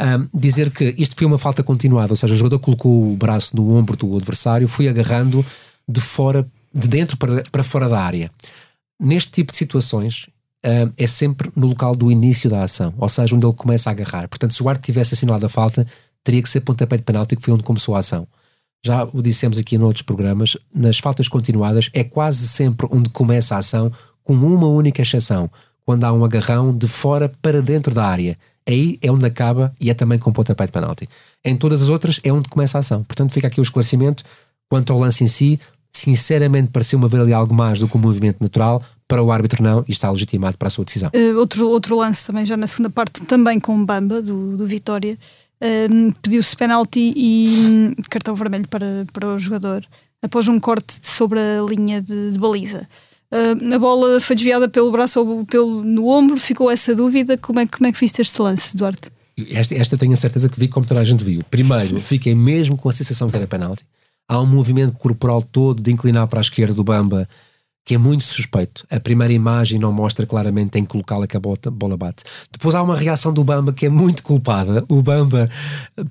um, 0.00 0.28
dizer 0.32 0.70
que 0.70 0.94
isto 0.96 1.14
foi 1.16 1.26
uma 1.26 1.38
falta 1.38 1.62
continuada, 1.62 2.12
ou 2.12 2.16
seja, 2.16 2.32
o 2.32 2.36
jogador 2.36 2.58
colocou 2.60 3.12
o 3.12 3.16
braço 3.16 3.54
no 3.56 3.76
ombro 3.76 3.96
do 3.96 4.16
adversário, 4.16 4.68
foi 4.68 4.88
agarrando 4.88 5.44
de 5.88 6.00
fora, 6.00 6.46
de 6.72 6.88
dentro 6.88 7.16
para, 7.16 7.42
para 7.50 7.64
fora 7.64 7.88
da 7.88 8.00
área. 8.00 8.30
Neste 9.00 9.30
tipo 9.32 9.52
de 9.52 9.58
situações, 9.58 10.28
um, 10.64 10.92
é 10.96 11.06
sempre 11.06 11.50
no 11.54 11.66
local 11.66 11.94
do 11.94 12.10
início 12.10 12.48
da 12.48 12.62
ação, 12.62 12.94
ou 12.96 13.08
seja, 13.08 13.34
onde 13.34 13.44
ele 13.44 13.54
começa 13.54 13.90
a 13.90 13.92
agarrar. 13.92 14.28
Portanto, 14.28 14.54
se 14.54 14.62
o 14.62 14.68
árbitro 14.68 14.86
tivesse 14.86 15.14
assinalado 15.14 15.44
a 15.46 15.48
falta, 15.48 15.86
teria 16.28 16.42
que 16.42 16.48
ser 16.50 16.60
pontapé 16.60 16.98
de 16.98 17.04
penalti, 17.04 17.34
que 17.36 17.42
foi 17.42 17.54
onde 17.54 17.62
começou 17.62 17.96
a 17.96 18.00
ação. 18.00 18.28
Já 18.84 19.04
o 19.14 19.22
dissemos 19.22 19.56
aqui 19.56 19.78
noutros 19.78 20.02
programas, 20.02 20.58
nas 20.74 20.98
faltas 20.98 21.26
continuadas 21.26 21.88
é 21.94 22.04
quase 22.04 22.46
sempre 22.46 22.86
onde 22.90 23.08
começa 23.08 23.56
a 23.56 23.58
ação, 23.58 23.90
com 24.22 24.34
uma 24.34 24.66
única 24.66 25.00
exceção, 25.00 25.50
quando 25.86 26.04
há 26.04 26.12
um 26.12 26.22
agarrão 26.22 26.76
de 26.76 26.86
fora 26.86 27.32
para 27.40 27.62
dentro 27.62 27.94
da 27.94 28.04
área. 28.04 28.36
Aí 28.68 28.98
é 29.00 29.10
onde 29.10 29.24
acaba 29.24 29.74
e 29.80 29.88
é 29.88 29.94
também 29.94 30.18
com 30.18 30.30
pontapé 30.30 30.66
de 30.66 30.72
penalti. 30.72 31.08
Em 31.42 31.56
todas 31.56 31.80
as 31.80 31.88
outras 31.88 32.20
é 32.22 32.30
onde 32.30 32.46
começa 32.50 32.76
a 32.76 32.80
ação. 32.80 33.02
Portanto, 33.02 33.32
fica 33.32 33.46
aqui 33.46 33.58
o 33.58 33.62
esclarecimento. 33.62 34.22
Quanto 34.68 34.92
ao 34.92 34.98
lance 34.98 35.24
em 35.24 35.28
si, 35.28 35.58
sinceramente 35.90 36.68
pareceu-me 36.68 37.06
haver 37.06 37.22
ali 37.22 37.32
algo 37.32 37.54
mais 37.54 37.80
do 37.80 37.88
que 37.88 37.96
um 37.96 38.00
movimento 38.00 38.42
natural, 38.42 38.84
para 39.08 39.22
o 39.22 39.32
árbitro 39.32 39.62
não, 39.62 39.82
e 39.88 39.92
está 39.92 40.10
legitimado 40.10 40.58
para 40.58 40.68
a 40.68 40.70
sua 40.70 40.84
decisão. 40.84 41.10
Uh, 41.14 41.38
outro, 41.38 41.66
outro 41.66 41.96
lance 41.96 42.26
também 42.26 42.44
já 42.44 42.54
na 42.54 42.66
segunda 42.66 42.90
parte, 42.90 43.22
também 43.22 43.58
com 43.58 43.80
o 43.80 43.86
Bamba, 43.86 44.20
do, 44.20 44.58
do 44.58 44.66
Vitória, 44.66 45.18
um, 45.60 46.12
pediu-se 46.12 46.56
penalti 46.56 47.12
e 47.16 47.94
cartão 48.08 48.34
vermelho 48.34 48.68
para, 48.68 49.06
para 49.12 49.26
o 49.28 49.38
jogador 49.38 49.84
após 50.22 50.48
um 50.48 50.58
corte 50.58 50.94
sobre 51.02 51.38
a 51.38 51.62
linha 51.68 52.00
de, 52.00 52.32
de 52.32 52.38
baliza. 52.38 52.88
Uh, 53.30 53.74
a 53.74 53.78
bola 53.78 54.20
foi 54.20 54.34
desviada 54.34 54.68
pelo 54.68 54.90
braço 54.90 55.20
ou 55.20 55.44
pelo, 55.44 55.82
no 55.84 56.08
ombro, 56.08 56.38
ficou 56.38 56.70
essa 56.70 56.94
dúvida. 56.94 57.36
Como 57.36 57.60
é, 57.60 57.66
como 57.66 57.86
é 57.86 57.92
que 57.92 58.00
viste 58.00 58.22
este 58.22 58.40
lance, 58.40 58.76
Duarte? 58.76 59.10
Esta, 59.50 59.74
esta 59.74 59.96
tenho 59.96 60.14
a 60.14 60.16
certeza 60.16 60.48
que 60.48 60.58
vi 60.58 60.68
como 60.68 60.86
toda 60.86 61.00
a 61.00 61.04
gente 61.04 61.22
viu. 61.22 61.42
Primeiro, 61.50 61.98
fiquei 62.00 62.34
mesmo 62.34 62.76
com 62.76 62.88
a 62.88 62.92
sensação 62.92 63.30
que 63.30 63.36
era 63.36 63.46
penalti. 63.46 63.84
Há 64.28 64.40
um 64.40 64.46
movimento 64.46 64.96
corporal 64.96 65.42
todo 65.42 65.82
de 65.82 65.90
inclinar 65.90 66.26
para 66.26 66.40
a 66.40 66.42
esquerda 66.42 66.74
do 66.74 66.84
Bamba 66.84 67.28
que 67.88 67.94
é 67.94 67.98
muito 67.98 68.22
suspeito. 68.22 68.86
A 68.90 69.00
primeira 69.00 69.32
imagem 69.32 69.78
não 69.78 69.90
mostra 69.90 70.26
claramente 70.26 70.78
em 70.78 70.82
que 70.82 70.90
colocá-la 70.90 71.26
que 71.26 71.38
a 71.38 71.40
bola 71.40 71.96
bate. 71.96 72.22
Depois 72.52 72.74
há 72.74 72.82
uma 72.82 72.94
reação 72.94 73.32
do 73.32 73.42
Bamba 73.42 73.72
que 73.72 73.86
é 73.86 73.88
muito 73.88 74.22
culpada. 74.22 74.84
O 74.90 75.00
Bamba, 75.00 75.48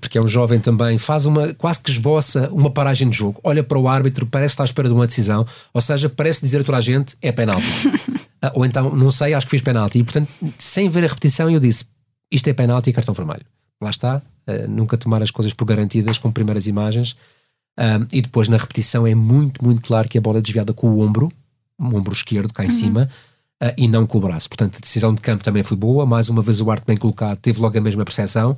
porque 0.02 0.18
é 0.18 0.22
um 0.22 0.28
jovem 0.28 0.60
também, 0.60 0.98
faz 0.98 1.28
uma 1.28 1.54
quase 1.54 1.80
que 1.80 1.92
esboça 1.92 2.50
uma 2.52 2.72
paragem 2.72 3.08
de 3.08 3.16
jogo. 3.16 3.40
Olha 3.44 3.64
para 3.64 3.78
o 3.78 3.88
árbitro, 3.88 4.26
parece 4.26 4.54
estar 4.54 4.64
à 4.64 4.66
espera 4.66 4.88
de 4.88 4.96
uma 4.96 5.06
decisão, 5.06 5.46
ou 5.72 5.80
seja, 5.80 6.10
parece 6.10 6.42
dizer 6.42 6.62
a 6.62 6.64
toda 6.64 6.80
a 6.80 6.82
gente 6.82 7.16
é 7.22 7.32
penalti. 7.32 7.64
Ah, 8.40 8.52
ou 8.54 8.64
então, 8.64 8.96
não 8.96 9.10
sei, 9.10 9.34
acho 9.34 9.48
que 9.48 9.50
fiz 9.50 9.64
penalti. 9.64 9.98
E 9.98 10.04
portanto, 10.04 10.30
sem 10.60 10.88
ver 10.90 11.04
a 11.06 11.08
repetição, 11.08 11.50
eu 11.50 11.60
disse 11.60 11.86
isto 12.32 12.48
é 12.48 12.54
penalti 12.54 12.92
e 12.92 12.94
cartão 12.94 13.12
vermelho. 13.12 13.44
Lá 13.82 13.90
está, 13.90 14.18
uh, 14.48 14.68
nunca 14.70 14.96
tomar 14.96 15.24
as 15.24 15.32
coisas 15.32 15.56
por 15.56 15.66
garantidas 15.66 16.20
com 16.20 16.32
primeiras 16.32 16.68
imagens. 16.68 17.14
Uh, 17.80 18.06
e 18.14 18.22
depois 18.22 18.48
na 18.48 18.58
repetição 18.58 19.08
é 19.08 19.16
muito, 19.16 19.66
muito 19.66 19.82
claro 19.82 20.08
que 20.08 20.20
a 20.20 20.22
bola 20.22 20.38
é 20.38 20.42
desviada 20.42 20.72
com 20.72 20.88
o 20.88 21.00
ombro, 21.00 21.32
ombro 21.80 22.14
esquerdo 22.14 22.54
cá 22.54 22.64
em 22.64 22.68
uhum. 22.68 22.74
cima 22.74 23.10
uh, 23.64 23.74
e 23.78 23.88
não 23.88 24.06
com 24.06 24.18
o 24.18 24.22
braço. 24.22 24.50
Portanto, 24.50 24.78
a 24.78 24.80
decisão 24.80 25.14
de 25.14 25.22
campo 25.22 25.44
também 25.44 25.64
foi 25.64 25.78
boa. 25.78 26.06
Mais 26.06 26.30
uma 26.30 26.42
vez, 26.42 26.62
o 26.62 26.70
arte 26.72 26.86
bem 26.86 26.98
colocado 26.98 27.38
teve 27.38 27.60
logo 27.60 27.78
a 27.78 27.82
mesma 27.82 28.04
percepção. 28.04 28.58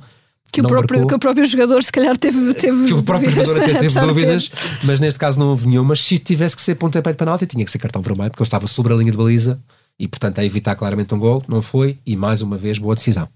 Que 0.52 0.60
o, 0.60 0.66
próprio, 0.66 1.06
que 1.06 1.14
o 1.14 1.18
próprio 1.18 1.44
jogador, 1.44 1.82
se 1.84 1.92
calhar, 1.92 2.16
teve. 2.16 2.52
teve 2.54 2.86
que 2.86 2.94
o 2.94 3.04
próprio 3.04 3.30
jogador 3.30 3.62
até 3.62 3.78
teve 3.78 3.94
dúvidas, 4.00 4.50
mas 4.82 4.98
neste 4.98 5.18
caso 5.18 5.38
não 5.38 5.50
houve 5.50 5.68
nenhuma. 5.68 5.90
Mas 5.90 6.00
se 6.00 6.18
tivesse 6.18 6.56
que 6.56 6.62
ser 6.62 6.74
pontapé 6.74 7.12
de 7.12 7.16
penalti, 7.16 7.46
tinha 7.46 7.64
que 7.64 7.70
ser 7.70 7.78
cartão 7.78 8.02
vermelho, 8.02 8.30
porque 8.30 8.42
ele 8.42 8.46
estava 8.48 8.66
sobre 8.66 8.92
a 8.92 8.96
linha 8.96 9.12
de 9.12 9.16
baliza 9.16 9.60
e, 9.96 10.08
portanto, 10.08 10.40
a 10.40 10.44
evitar 10.44 10.74
claramente 10.74 11.14
um 11.14 11.20
gol. 11.20 11.44
Não 11.46 11.62
foi, 11.62 11.98
e 12.04 12.16
mais 12.16 12.42
uma 12.42 12.58
vez, 12.58 12.78
boa 12.78 12.96
decisão. 12.96 13.28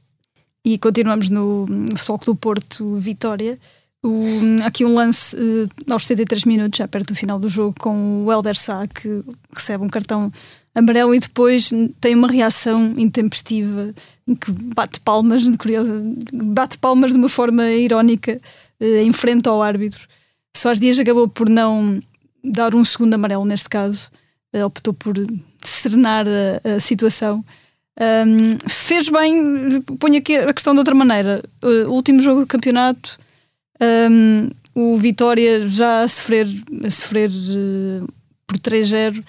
E 0.65 0.77
continuamos 0.77 1.29
no, 1.29 1.67
no 1.67 1.97
Futebol 1.97 2.19
do 2.25 2.35
Porto 2.35 2.97
Vitória. 2.97 3.59
O, 4.05 4.63
aqui 4.63 4.85
um 4.85 4.93
lance 4.93 5.35
uh, 5.35 5.67
aos 5.91 6.03
73 6.03 6.45
minutos, 6.45 6.77
já 6.77 6.87
perto 6.87 7.15
do 7.15 7.17
final 7.17 7.39
do 7.39 7.49
jogo, 7.49 7.75
com 7.81 8.23
o 8.23 8.31
Helder 8.31 8.55
Sá, 8.55 8.87
que 8.87 9.25
recebe 9.51 9.83
um 9.83 9.89
cartão 9.89 10.31
amarelo 10.75 11.15
e 11.15 11.21
depois 11.21 11.71
tem 12.03 12.15
uma 12.15 12.29
reação 12.29 12.95
intempestiva 12.99 13.95
em 14.29 14.35
que 14.35 14.53
bate 14.53 15.01
palmas, 15.01 15.45
curiosa, 15.57 16.03
bate 16.35 16.77
palmas 16.77 17.13
de 17.13 17.19
uma 17.19 17.31
forma 17.31 17.67
irónica 17.71 18.39
uh, 18.79 18.85
em 18.85 19.11
frente 19.11 19.49
ao 19.49 19.63
árbitro. 19.63 20.07
Soares 20.55 20.79
Dias 20.79 20.99
acabou 20.99 21.27
por 21.27 21.49
não 21.49 21.99
dar 22.45 22.75
um 22.75 22.85
segundo 22.85 23.15
amarelo 23.15 23.47
neste 23.47 23.71
caso, 23.71 24.11
uh, 24.55 24.67
optou 24.67 24.93
por 24.93 25.15
serenar 25.65 26.27
a, 26.29 26.75
a 26.75 26.79
situação. 26.79 27.43
Um, 27.99 28.69
fez 28.69 29.09
bem, 29.09 29.81
ponho 29.99 30.19
aqui 30.19 30.37
a 30.37 30.53
questão 30.53 30.75
de 30.75 30.81
outra 30.81 30.95
maneira. 30.95 31.43
Uh, 31.63 31.91
último 31.91 32.21
jogo 32.21 32.43
do 32.43 32.47
campeonato, 32.47 33.19
um, 34.11 34.51
o 34.75 34.97
Vitória 34.97 35.69
já 35.69 36.03
a 36.03 36.09
sofrer, 36.09 36.47
a 36.85 36.91
sofrer 36.91 37.31
uh, 37.31 38.09
por 38.47 38.59
3-0 38.59 39.23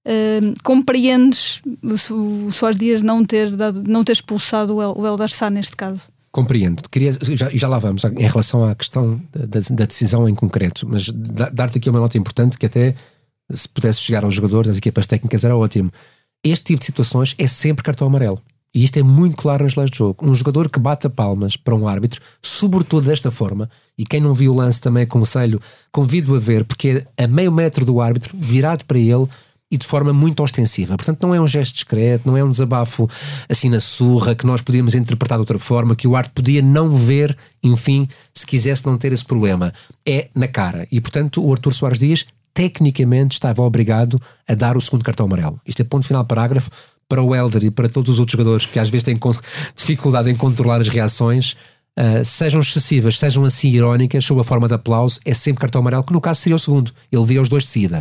Uh, 0.00 0.54
compreendes 0.64 1.60
o 2.10 2.50
Soares 2.50 2.78
Dias 2.78 3.02
não 3.02 3.22
ter, 3.22 3.54
dado, 3.54 3.82
não 3.86 4.02
ter 4.02 4.12
expulsado 4.12 4.76
o, 4.76 4.82
El, 4.82 4.94
o 4.96 5.06
Eldar 5.06 5.28
Sá 5.28 5.50
neste 5.50 5.76
caso? 5.76 6.04
Compreendo. 6.32 6.82
Queria, 6.90 7.12
já, 7.12 7.50
já 7.50 7.68
lá 7.68 7.78
vamos 7.78 8.02
em 8.04 8.26
relação 8.26 8.64
à 8.64 8.74
questão 8.74 9.20
da, 9.30 9.60
da 9.60 9.84
decisão 9.84 10.26
em 10.28 10.34
concreto, 10.34 10.88
mas 10.88 11.10
dar-te 11.10 11.76
aqui 11.76 11.90
uma 11.90 12.00
nota 12.00 12.16
importante 12.16 12.56
que 12.56 12.64
até 12.64 12.94
se 13.52 13.68
pudesse 13.68 14.00
chegar 14.00 14.24
aos 14.24 14.34
jogadores 14.34 14.68
das 14.68 14.78
equipas 14.78 15.06
técnicas 15.06 15.44
era 15.44 15.56
ótimo. 15.56 15.92
Este 16.42 16.66
tipo 16.66 16.78
de 16.78 16.86
situações 16.86 17.34
é 17.36 17.46
sempre 17.46 17.84
cartão 17.84 18.06
amarelo. 18.06 18.40
E 18.74 18.84
isto 18.84 18.98
é 18.98 19.02
muito 19.02 19.36
claro 19.36 19.64
nas 19.64 19.74
leis 19.74 19.90
de 19.90 19.98
jogo. 19.98 20.24
Um 20.24 20.34
jogador 20.34 20.68
que 20.68 20.78
bate 20.78 21.08
palmas 21.08 21.56
para 21.56 21.74
um 21.74 21.88
árbitro, 21.88 22.20
sobretudo 22.40 23.06
desta 23.06 23.30
forma, 23.30 23.68
e 23.98 24.04
quem 24.04 24.20
não 24.20 24.32
viu 24.32 24.52
o 24.52 24.56
lance 24.56 24.80
também 24.80 25.02
aconselho, 25.02 25.60
convido 25.90 26.36
a 26.36 26.38
ver, 26.38 26.64
porque 26.64 27.04
é 27.16 27.24
a 27.24 27.28
meio 27.28 27.50
metro 27.50 27.84
do 27.84 28.00
árbitro, 28.00 28.36
virado 28.36 28.84
para 28.84 28.98
ele, 28.98 29.26
e 29.70 29.76
de 29.76 29.86
forma 29.86 30.12
muito 30.12 30.42
ostensiva. 30.42 30.96
Portanto, 30.96 31.22
não 31.22 31.34
é 31.34 31.40
um 31.40 31.46
gesto 31.46 31.74
discreto, 31.74 32.26
não 32.26 32.36
é 32.36 32.42
um 32.42 32.50
desabafo 32.50 33.08
assim 33.48 33.68
na 33.68 33.78
surra 33.78 34.34
que 34.34 34.44
nós 34.44 34.60
podíamos 34.60 34.94
interpretar 34.94 35.38
de 35.38 35.42
outra 35.42 35.58
forma, 35.58 35.94
que 35.94 36.08
o 36.08 36.16
arte 36.16 36.32
podia 36.34 36.60
não 36.60 36.88
ver, 36.88 37.36
enfim, 37.62 38.08
se 38.34 38.44
quisesse 38.44 38.84
não 38.84 38.98
ter 38.98 39.12
esse 39.12 39.24
problema. 39.24 39.72
É 40.04 40.28
na 40.34 40.48
cara. 40.48 40.88
E, 40.90 41.00
portanto, 41.00 41.44
o 41.44 41.52
Artur 41.52 41.72
Soares 41.72 41.98
Dias 41.98 42.26
tecnicamente 42.52 43.34
estava 43.34 43.62
obrigado 43.62 44.20
a 44.48 44.54
dar 44.54 44.76
o 44.76 44.80
segundo 44.80 45.04
cartão 45.04 45.26
amarelo. 45.26 45.60
Isto 45.64 45.82
é 45.82 45.84
ponto 45.84 46.06
final 46.06 46.24
parágrafo 46.24 46.70
para 47.10 47.20
o 47.20 47.34
Helder 47.34 47.64
e 47.64 47.70
para 47.72 47.88
todos 47.88 48.14
os 48.14 48.18
outros 48.20 48.32
jogadores 48.32 48.66
que 48.66 48.78
às 48.78 48.88
vezes 48.88 49.02
têm 49.02 49.18
dificuldade 49.74 50.30
em 50.30 50.36
controlar 50.36 50.80
as 50.80 50.88
reações. 50.88 51.56
Uh, 51.98 52.24
sejam 52.24 52.60
excessivas, 52.60 53.18
sejam 53.18 53.44
assim 53.44 53.68
irónicas, 53.68 54.24
sob 54.24 54.40
a 54.40 54.44
forma 54.44 54.68
de 54.68 54.74
aplauso, 54.74 55.18
é 55.24 55.34
sempre 55.34 55.60
cartão 55.60 55.80
amarelo, 55.80 56.04
que 56.04 56.12
no 56.12 56.20
caso 56.20 56.40
seria 56.40 56.54
o 56.54 56.58
segundo. 56.58 56.92
Ele 57.10 57.24
via 57.26 57.42
os 57.42 57.48
dois 57.48 57.64
de 57.64 57.70
seguida. 57.70 58.00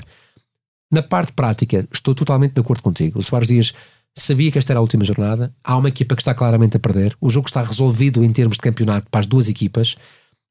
Na 0.93 1.01
parte 1.01 1.33
prática, 1.33 1.87
estou 1.91 2.13
totalmente 2.13 2.53
de 2.53 2.61
acordo 2.61 2.83
contigo. 2.83 3.19
O 3.19 3.23
Soares 3.23 3.47
Dias 3.47 3.73
sabia 4.15 4.51
que 4.51 4.59
esta 4.59 4.73
era 4.73 4.79
a 4.79 4.81
última 4.81 5.03
jornada. 5.03 5.51
Há 5.63 5.75
uma 5.75 5.89
equipa 5.89 6.15
que 6.15 6.21
está 6.21 6.35
claramente 6.35 6.77
a 6.77 6.79
perder. 6.79 7.15
O 7.19 7.29
jogo 7.31 7.47
está 7.47 7.63
resolvido 7.63 8.23
em 8.23 8.31
termos 8.31 8.57
de 8.57 8.61
campeonato 8.61 9.07
para 9.09 9.21
as 9.21 9.25
duas 9.25 9.47
equipas. 9.47 9.95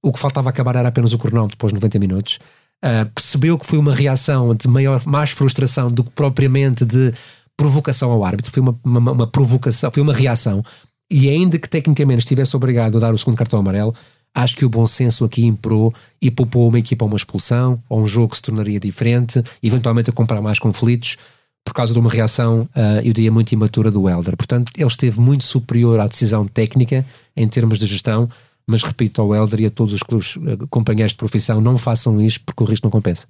O 0.03 0.13
que 0.13 0.19
faltava 0.19 0.51
acabar 0.51 0.75
era 0.75 0.89
apenas 0.89 1.13
o 1.13 1.19
cronómetro 1.19 1.57
depois 1.57 1.73
de 1.73 1.77
90 1.77 1.99
minutos. 2.01 2.39
Uh, 2.85 3.09
percebeu 3.13 3.59
que 3.59 3.67
foi 3.67 3.79
uma 3.79 3.95
reação 3.95 4.55
de 4.55 4.69
maior, 4.69 5.05
mais 5.07 5.31
frustração 5.31 5.91
do 5.91 6.05
que 6.05 6.11
propriamente 6.11 6.85
de 6.85 7.13
provocação 7.59 8.13
ao 8.13 8.25
árbitro. 8.25 8.53
Foi 8.53 8.63
uma, 8.63 8.79
uma, 8.85 9.13
uma 9.13 9.27
provocação, 9.27 9.91
foi 9.91 10.03
uma 10.03 10.15
reação. 10.15 10.63
E 11.11 11.29
ainda 11.29 11.59
que 11.59 11.69
tecnicamente 11.69 12.21
estivesse 12.21 12.57
obrigado 12.57 12.97
a 12.97 13.01
dar 13.01 13.13
o 13.13 13.19
segundo 13.19 13.37
cartão 13.37 13.59
amarelo, 13.59 13.95
acho 14.35 14.55
que 14.55 14.65
o 14.65 14.69
bom 14.69 14.87
senso 14.87 15.25
aqui 15.25 15.45
imperou 15.45 15.93
e 16.23 16.31
poupou 16.31 16.69
uma 16.69 16.79
equipa 16.79 17.05
a 17.05 17.09
uma 17.09 17.17
expulsão, 17.17 17.83
ou 17.89 18.01
um 18.01 18.07
jogo 18.07 18.29
que 18.29 18.37
se 18.37 18.43
tornaria 18.43 18.79
diferente, 18.79 19.43
eventualmente 19.63 20.09
a 20.09 20.13
comprar 20.13 20.41
mais 20.41 20.59
conflitos, 20.59 21.17
por 21.65 21.75
causa 21.75 21.93
de 21.93 21.99
uma 21.99 22.09
reação, 22.09 22.63
uh, 22.75 23.01
eu 23.05 23.13
diria, 23.13 23.33
muito 23.33 23.53
imatura 23.53 23.91
do 23.91 24.09
Helder. 24.09 24.37
Portanto, 24.37 24.73
ele 24.77 24.87
esteve 24.87 25.21
muito 25.21 25.45
superior 25.45 25.99
à 26.01 26.07
decisão 26.07 26.47
técnica 26.47 27.05
em 27.37 27.49
termos 27.49 27.79
de 27.79 27.87
gestão, 27.87 28.29
mas 28.67 28.83
repito 28.83 29.21
ao 29.21 29.35
Helder 29.35 29.61
e 29.61 29.67
a 29.67 29.71
todos 29.71 29.93
os 29.93 30.03
clubes, 30.03 30.37
uh, 30.37 30.67
companheiros 30.71 31.13
de 31.13 31.19
profissão, 31.19 31.61
não 31.61 31.77
façam 31.77 32.21
isto 32.21 32.45
porque 32.47 32.63
o 32.63 32.67
risco 32.67 32.87
não 32.87 32.91
compensa. 32.91 33.27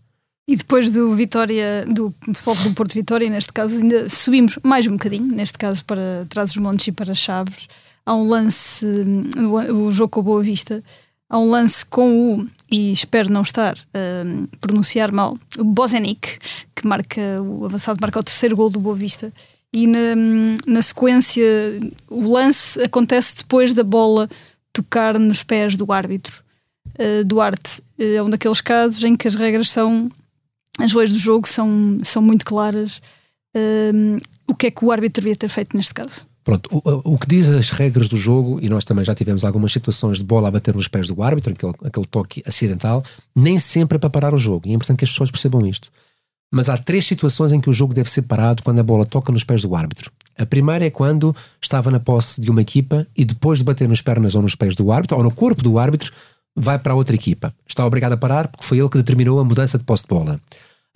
E 0.49 0.57
depois 0.57 0.91
do 0.91 1.15
Vitória, 1.15 1.85
do 1.87 2.13
futebol 2.35 2.57
do 2.57 2.75
Porto 2.75 2.95
Vitória, 2.95 3.29
neste 3.29 3.53
caso, 3.53 3.79
ainda 3.79 4.09
subimos 4.09 4.59
mais 4.63 4.87
um 4.87 4.93
bocadinho, 4.93 5.27
neste 5.27 5.59
caso 5.59 5.85
para 5.85 6.27
trás 6.29 6.51
os 6.51 6.57
montes 6.57 6.89
e 6.89 6.93
para 6.93 7.15
Chaves 7.15 7.69
há 8.09 8.15
um 8.15 8.27
lance, 8.27 8.87
o 9.71 9.93
jogo 9.93 10.09
com 10.09 10.21
a 10.21 10.23
Boa 10.23 10.43
Vista, 10.43 10.83
há 11.29 11.39
um 11.39 11.51
lance 11.51 11.85
com 11.85 12.39
o, 12.39 12.47
e 12.71 12.91
espero 12.91 13.31
não 13.31 13.43
estar 13.43 13.77
a 13.93 14.57
pronunciar 14.63 15.13
mal, 15.13 15.39
o 15.59 15.65
Bozenic, 15.65 16.39
que 16.75 16.87
marca, 16.87 17.21
o 17.43 17.67
avançado 17.67 17.99
marca 18.01 18.19
o 18.19 18.23
terceiro 18.23 18.57
gol 18.57 18.71
do 18.71 18.81
Boa 18.81 18.97
Vista. 18.97 19.31
E 19.71 19.87
na, 19.87 20.17
na 20.67 20.81
sequência, 20.81 21.45
o 22.09 22.33
lance 22.33 22.83
acontece 22.83 23.37
depois 23.37 23.75
da 23.75 23.85
bola 23.85 24.27
tocar 24.73 25.19
nos 25.19 25.43
pés 25.43 25.77
do 25.77 25.93
árbitro. 25.93 26.43
Uh, 26.99 27.23
Duarte 27.27 27.83
é 27.99 28.23
um 28.23 28.31
daqueles 28.31 28.63
casos 28.63 29.05
em 29.05 29.15
que 29.15 29.29
as 29.29 29.35
regras 29.35 29.69
são, 29.69 30.09
as 30.79 30.93
leis 30.93 31.13
do 31.13 31.19
jogo 31.19 31.49
são, 31.49 32.01
são 32.05 32.23
muito 32.23 32.45
claras. 32.45 33.01
Uh, 33.57 34.19
o 34.47 34.55
que 34.55 34.69
é 34.69 34.71
que 34.71 34.85
o 34.85 34.93
árbitro 34.93 35.23
devia 35.23 35.37
ter 35.37 35.49
feito 35.49 35.77
neste 35.77 35.93
caso? 35.93 36.27
Pronto, 36.45 36.71
o, 36.73 37.13
o, 37.13 37.19
que 37.19 37.27
diz 37.27 37.49
as 37.51 37.69
regras 37.71 38.09
do 38.09 38.17
jogo, 38.17 38.59
e 38.63 38.71
nós 38.71 38.83
também 38.83 39.05
já 39.05 39.15
tivemos 39.15 39.45
algumas 39.45 39.71
situações 39.71 40.17
de 40.17 40.25
bola 40.25 40.49
a 40.49 40.51
bater 40.51 40.75
nos 40.75 40.89
pés 40.89 41.09
do 41.09 41.23
árbitro, 41.23 41.53
aquele, 41.53 41.75
aquele 41.85 42.07
toque 42.07 42.43
acidental, 42.47 43.05
nem 43.37 43.59
sempre 43.59 43.97
é 43.97 43.99
para 43.99 44.09
parar 44.09 44.33
o 44.33 44.39
jogo. 44.39 44.67
E 44.67 44.71
é 44.71 44.75
importante 44.75 44.99
que 44.99 45.05
as 45.05 45.11
pessoas 45.11 45.31
percebam 45.31 45.67
isto. 45.67 45.91
Mas 46.51 46.71
há 46.71 46.79
três 46.79 47.05
situações 47.05 47.53
em 47.53 47.61
que 47.61 47.69
o 47.69 47.73
jogo 47.73 47.93
deve 47.93 48.11
ser 48.11 48.23
parado 48.23 48.63
quando 48.63 48.79
a 48.79 48.83
bola 48.83 49.05
toca 49.05 49.31
nos 49.31 49.45
pés 49.45 49.61
do 49.61 49.77
árbitro. 49.77 50.11
A 50.39 50.47
primeira 50.47 50.87
é 50.87 50.91
quando 50.91 51.37
estava 51.61 51.91
na 51.91 52.01
posse 52.01 52.41
de 52.41 52.51
uma 52.51 52.63
equipa 52.63 53.07
e 53.15 53.25
depois 53.25 53.59
de 53.59 53.65
bater 53.65 53.87
nas 53.87 54.01
pernas 54.01 54.35
ou 54.35 54.41
nos 54.41 54.55
pés 54.55 54.75
do 54.75 54.91
árbitro, 54.91 55.19
ou 55.19 55.23
no 55.23 55.31
corpo 55.31 55.63
do 55.63 55.79
árbitro, 55.79 56.11
vai 56.57 56.79
para 56.79 56.93
a 56.93 56.97
outra 56.97 57.15
equipa. 57.15 57.55
Está 57.67 57.85
obrigado 57.85 58.13
a 58.13 58.17
parar 58.17 58.49
porque 58.49 58.65
foi 58.65 58.79
ele 58.79 58.89
que 58.89 58.97
determinou 58.97 59.39
a 59.39 59.45
mudança 59.45 59.77
de 59.77 59.85
posse 59.85 60.05
de 60.05 60.09
bola. 60.09 60.41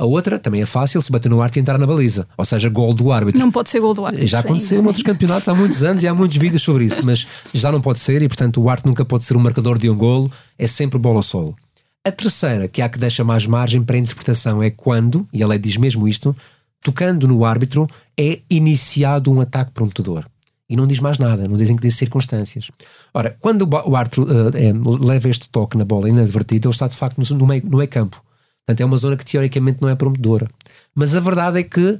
A 0.03 0.05
outra 0.05 0.37
também 0.37 0.61
é 0.61 0.67
fácil 0.67 1.01
se 1.01 1.13
bater 1.13 1.29
no 1.29 1.41
arte 1.41 1.59
e 1.59 1.61
entrar 1.61 1.79
na 1.79 1.87
baliza, 1.87 2.27
ou 2.37 2.45
seja, 2.45 2.69
gol 2.69 2.93
do 2.93 3.13
árbitro. 3.13 3.41
Não 3.41 3.53
pode 3.53 3.71
ser 3.71 3.79
gol 3.79 3.95
do 3.95 4.05
árbitro. 4.05 4.27
Já 4.27 4.41
aconteceu 4.41 4.83
em 4.83 4.85
outros 4.85 5.05
campeonatos 5.05 5.49
há 5.49 5.55
muitos 5.55 5.81
anos 5.81 6.03
e 6.03 6.09
há 6.09 6.13
muitos 6.13 6.37
vídeos 6.39 6.61
sobre 6.61 6.87
isso, 6.87 7.07
mas 7.07 7.25
já 7.55 7.71
não 7.71 7.81
pode 7.81 8.01
ser 8.01 8.21
e, 8.21 8.27
portanto, 8.27 8.61
o 8.61 8.69
arte 8.69 8.85
nunca 8.85 9.05
pode 9.05 9.25
ser 9.25 9.37
um 9.37 9.41
marcador 9.41 9.79
de 9.79 9.89
um 9.89 9.97
golo, 9.97 10.29
é 10.59 10.67
sempre 10.67 10.99
bola 10.99 11.19
ao 11.19 11.23
solo. 11.23 11.55
A 12.05 12.11
terceira, 12.11 12.67
que 12.67 12.83
há 12.83 12.89
que 12.89 12.99
deixa 12.99 13.23
mais 13.23 13.47
margem 13.47 13.81
para 13.81 13.95
a 13.95 13.99
interpretação, 14.01 14.61
é 14.61 14.71
quando, 14.71 15.25
e 15.33 15.41
a 15.41 15.47
lei 15.47 15.57
diz 15.61 15.77
mesmo 15.77 16.09
isto, 16.09 16.35
tocando 16.83 17.29
no 17.29 17.45
árbitro, 17.45 17.89
é 18.19 18.41
iniciado 18.51 19.31
um 19.31 19.41
ataque 19.41 19.71
prometedor. 19.71 20.27
E 20.69 20.75
não 20.75 20.85
diz 20.85 20.99
mais 20.99 21.17
nada, 21.17 21.47
não 21.47 21.57
dizem 21.57 21.77
que 21.77 21.83
diz 21.83 21.95
circunstâncias. 21.95 22.73
Ora, 23.15 23.37
quando 23.39 23.71
o 23.87 23.95
árbitro 23.95 24.25
uh, 24.25 24.49
é, 24.53 24.73
leva 24.99 25.29
este 25.29 25.49
toque 25.49 25.79
na 25.79 25.85
bola 25.85 26.09
inadvertido, 26.09 26.67
ele 26.67 26.75
está 26.75 26.89
de 26.89 26.97
facto 26.97 27.19
no, 27.19 27.39
no 27.39 27.47
meio, 27.47 27.63
no 27.65 27.79
meio 27.79 27.89
campo 27.89 28.21
Portanto, 28.65 28.81
é 28.81 28.85
uma 28.85 28.97
zona 28.97 29.17
que 29.17 29.25
teoricamente 29.25 29.83
não 29.83 29.89
é 29.89 29.95
prometedora. 29.95 30.49
Mas 30.95 31.17
a 31.17 31.21
verdade 31.21 31.59
é 31.59 31.63
que 31.63 31.99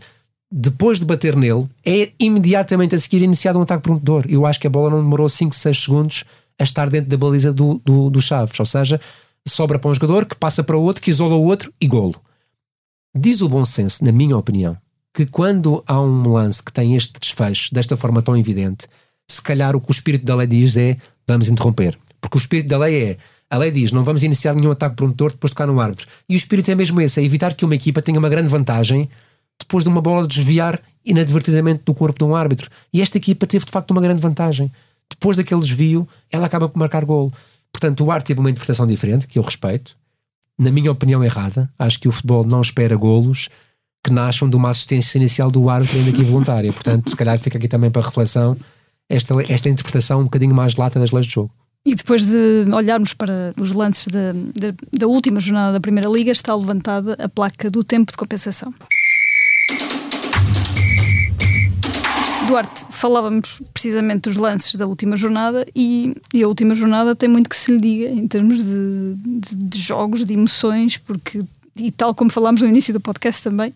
depois 0.53 1.01
de 1.01 1.07
bater 1.07 1.35
nele, 1.35 1.67
é 1.85 2.13
imediatamente 2.21 2.95
a 2.95 2.99
seguir 2.99 3.23
iniciado 3.23 3.59
um 3.59 3.63
ataque 3.63 3.83
prometedor. 3.83 4.27
Eu 4.29 4.45
acho 4.45 4.61
que 4.61 4.67
a 4.67 4.71
bola 4.71 4.91
não 4.91 5.03
demorou 5.03 5.27
5, 5.27 5.55
6 5.55 5.83
segundos 5.83 6.25
a 6.59 6.63
estar 6.63 6.91
dentro 6.91 7.09
da 7.09 7.17
baliza 7.17 7.53
do, 7.53 7.81
do, 7.83 8.11
do 8.11 8.21
Chaves. 8.21 8.61
Ou 8.61 8.67
seja, 8.67 9.01
sobra 9.49 9.79
para 9.79 9.91
um 9.91 9.95
jogador 9.95 10.27
que 10.27 10.37
passa 10.37 10.63
para 10.63 10.77
o 10.77 10.83
outro, 10.83 11.03
que 11.03 11.11
isola 11.11 11.35
o 11.35 11.43
outro 11.43 11.73
e 11.81 11.87
golo. 11.87 12.21
Diz 13.17 13.41
o 13.41 13.49
bom 13.49 13.65
senso, 13.65 14.05
na 14.05 14.13
minha 14.13 14.37
opinião, 14.37 14.77
que 15.15 15.25
quando 15.25 15.83
há 15.87 15.99
um 15.99 16.31
lance 16.31 16.63
que 16.63 16.73
tem 16.73 16.97
este 16.97 17.19
desfecho 17.19 17.75
desta 17.75 17.97
forma 17.97 18.21
tão 18.21 18.37
evidente, 18.37 18.87
se 19.31 19.41
calhar 19.41 19.75
o 19.75 19.81
que 19.81 19.91
o 19.91 19.93
espírito 19.93 20.25
da 20.27 20.37
lei 20.37 20.47
diz 20.47 20.77
é 20.77 20.99
vamos 21.27 21.49
interromper. 21.49 21.99
Porque 22.21 22.37
o 22.37 22.41
espírito 22.41 22.69
da 22.69 22.79
lei 22.79 23.05
é 23.05 23.17
a 23.53 23.59
lei 23.59 23.71
diz: 23.71 23.93
não 23.93 24.03
vamos 24.03 24.23
iniciar 24.23 24.55
nenhum 24.55 24.71
ataque 24.71 24.97
promotor 24.97 25.31
depois 25.31 25.51
de 25.51 25.55
tocar 25.55 25.67
no 25.67 25.79
árbitro. 25.79 26.09
E 26.27 26.35
o 26.35 26.37
espírito 26.37 26.71
é 26.71 26.75
mesmo 26.75 26.99
esse: 27.03 27.21
é 27.21 27.23
evitar 27.23 27.53
que 27.53 27.67
uma 27.67 27.75
equipa 27.75 28.01
tenha 28.01 28.19
uma 28.19 28.31
grande 28.31 28.49
vantagem 28.49 29.11
depois 29.61 29.85
de 29.85 29.91
uma 29.91 30.01
bola 30.01 30.27
desviar 30.27 30.81
inadvertidamente 31.05 31.83
do 31.85 31.93
corpo 31.93 32.19
de 32.19 32.25
um 32.25 32.35
árbitro. 32.35 32.71
E 32.91 33.03
esta 33.03 33.19
equipa 33.19 33.47
teve 33.47 33.67
de 33.67 33.71
facto 33.71 33.91
uma 33.91 34.01
grande 34.01 34.23
vantagem. 34.23 34.73
Depois 35.11 35.37
daquele 35.37 35.61
desvio, 35.61 36.09
ela 36.31 36.47
acaba 36.47 36.67
por 36.67 36.79
marcar 36.79 37.05
gol. 37.05 37.31
Portanto, 37.71 38.03
o 38.03 38.11
árbitro 38.11 38.29
teve 38.29 38.41
uma 38.41 38.51
interpretação 38.51 38.87
diferente, 38.87 39.27
que 39.27 39.39
eu 39.39 39.43
respeito. 39.43 39.97
Na 40.59 40.71
minha 40.71 40.91
opinião, 40.91 41.23
errada. 41.23 41.71
Acho 41.79 42.01
que 42.01 42.09
o 42.09 42.13
futebol 42.13 42.45
não 42.45 42.63
espera 42.63 42.97
golos 42.97 43.51
que 44.03 44.11
nasçam 44.11 44.49
de 44.49 44.57
uma 44.57 44.71
assistência 44.71 45.19
inicial 45.19 45.51
do 45.51 45.69
árbitro, 45.69 45.99
ainda 45.99 46.13
que 46.13 46.23
voluntária. 46.23 46.73
Portanto, 46.73 47.11
se 47.11 47.17
calhar 47.17 47.39
fica 47.39 47.59
aqui 47.59 47.69
também 47.69 47.91
para 47.91 48.03
reflexão 48.03 48.57
esta, 49.11 49.35
esta 49.47 49.69
interpretação 49.69 50.21
um 50.21 50.25
bocadinho 50.25 50.55
mais 50.55 50.75
lata 50.75 50.99
das 50.99 51.11
leis 51.11 51.27
de 51.27 51.33
jogo. 51.33 51.53
E 51.85 51.97
depois 51.97 52.25
de 52.25 52.65
olharmos 52.73 53.13
para 53.13 53.53
os 53.61 53.73
lances 53.73 54.07
da, 54.07 54.33
da, 54.93 55.07
última 55.09 55.41
jornada 55.41 55.73
da 55.73 55.81
Primeira 55.81 56.09
Liga, 56.09 56.31
está 56.31 56.55
levantada 56.55 57.17
a 57.19 57.29
placa 57.29 57.69
do 57.69 57.83
tempo 57.83 58.13
de 58.13 58.17
compensação. 58.17 58.73
Duarte, 62.47 62.87
falávamos 62.91 63.61
precisamente 63.75 64.23
dos 64.23 64.37
lances 64.37 64.77
da 64.77 64.87
última 64.87 65.17
jornada 65.17 65.67
e, 65.75 66.15
e, 66.33 66.43
a 66.43 66.49
última 66.49 66.75
jornada 66.75 67.17
tem 67.17 67.29
muito 67.29 67.49
que 67.49 67.57
se 67.57 67.73
lhe 67.73 67.81
diga 67.81 68.11
em 68.11 68.29
termos 68.29 68.59
de, 68.59 69.15
de, 69.17 69.57
de 69.57 69.79
jogos, 69.79 70.25
de 70.25 70.35
emoções, 70.35 70.99
porque, 70.99 71.43
e 71.77 71.91
tal 71.91 72.15
como 72.15 72.31
falámos 72.31 72.63
no 72.63 72.69
início 72.69 72.93
do 72.93 73.01
podcast 73.01 73.43
também, 73.43 73.75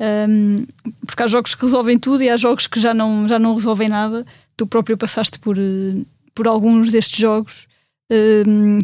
um, 0.00 0.64
porque 1.06 1.22
há 1.22 1.26
jogos 1.26 1.54
que 1.54 1.62
resolvem 1.62 1.98
tudo 1.98 2.22
e 2.22 2.30
há 2.30 2.36
jogos 2.36 2.66
que 2.66 2.80
já 2.80 2.94
não, 2.94 3.28
já 3.28 3.38
não 3.38 3.54
resolvem 3.54 3.88
nada. 3.88 4.26
Tu 4.56 4.66
próprio 4.66 4.96
passaste 4.96 5.38
por, 5.38 5.56
por 6.34 6.48
alguns 6.48 6.90
destes 6.90 7.18
jogos. 7.18 7.66
Um, 8.10 8.78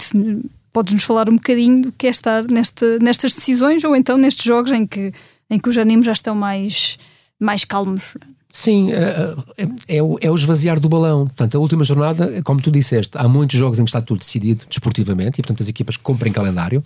Podes-nos 0.72 1.02
falar 1.02 1.28
um 1.28 1.34
bocadinho 1.34 1.82
do 1.82 1.92
que 1.92 2.06
é 2.06 2.10
estar 2.10 2.44
nesta, 2.44 2.98
nestas 3.00 3.34
decisões 3.34 3.82
ou 3.82 3.96
então 3.96 4.16
nestes 4.16 4.44
jogos 4.44 4.70
em 4.70 4.86
que, 4.86 5.12
em 5.50 5.58
que 5.58 5.68
os 5.68 5.76
ânimos 5.76 6.06
já 6.06 6.12
estão 6.12 6.32
mais, 6.32 6.96
mais 7.40 7.64
calmos? 7.64 8.14
Sim, 8.52 8.92
é, 8.92 9.34
é, 9.58 9.96
é, 9.96 10.02
o, 10.02 10.18
é 10.20 10.30
o 10.30 10.34
esvaziar 10.34 10.78
do 10.78 10.88
balão. 10.88 11.26
Portanto, 11.26 11.56
a 11.56 11.60
última 11.60 11.84
jornada, 11.84 12.42
como 12.42 12.60
tu 12.60 12.70
disseste, 12.70 13.16
há 13.16 13.28
muitos 13.28 13.58
jogos 13.58 13.78
em 13.78 13.84
que 13.84 13.88
está 13.88 14.00
tudo 14.00 14.18
decidido 14.18 14.64
desportivamente 14.68 15.40
e, 15.40 15.42
portanto, 15.42 15.62
as 15.62 15.68
equipas 15.68 15.96
cumprem 15.96 16.32
calendário, 16.32 16.82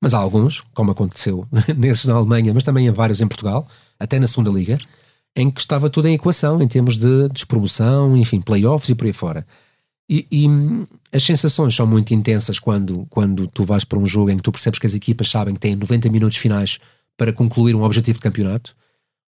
mas 0.00 0.14
há 0.14 0.18
alguns, 0.18 0.62
como 0.74 0.90
aconteceu 0.90 1.46
nesses 1.76 2.06
na 2.06 2.14
Alemanha, 2.14 2.52
mas 2.52 2.64
também 2.64 2.86
em 2.86 2.90
vários 2.90 3.20
em 3.20 3.28
Portugal, 3.28 3.66
até 3.98 4.18
na 4.18 4.26
segunda 4.26 4.50
Liga, 4.50 4.78
em 5.36 5.50
que 5.50 5.60
estava 5.60 5.88
tudo 5.88 6.08
em 6.08 6.14
equação 6.14 6.60
em 6.60 6.68
termos 6.68 6.96
de 6.96 7.28
despromoção, 7.28 8.16
enfim, 8.16 8.40
playoffs 8.40 8.90
e 8.90 8.94
por 8.94 9.06
aí 9.06 9.12
fora. 9.12 9.46
E, 10.08 10.26
e, 10.30 10.46
as 11.12 11.22
sensações 11.22 11.74
são 11.74 11.86
muito 11.86 12.12
intensas 12.12 12.58
quando, 12.58 13.06
quando 13.08 13.46
tu 13.46 13.64
vais 13.64 13.84
para 13.84 13.98
um 13.98 14.06
jogo 14.06 14.30
em 14.30 14.36
que 14.36 14.42
tu 14.42 14.52
percebes 14.52 14.78
que 14.78 14.86
as 14.86 14.94
equipas 14.94 15.28
sabem 15.28 15.54
que 15.54 15.60
têm 15.60 15.76
90 15.76 16.08
minutos 16.10 16.38
finais 16.38 16.78
para 17.16 17.32
concluir 17.32 17.74
um 17.74 17.82
objetivo 17.82 18.18
de 18.18 18.22
campeonato, 18.22 18.74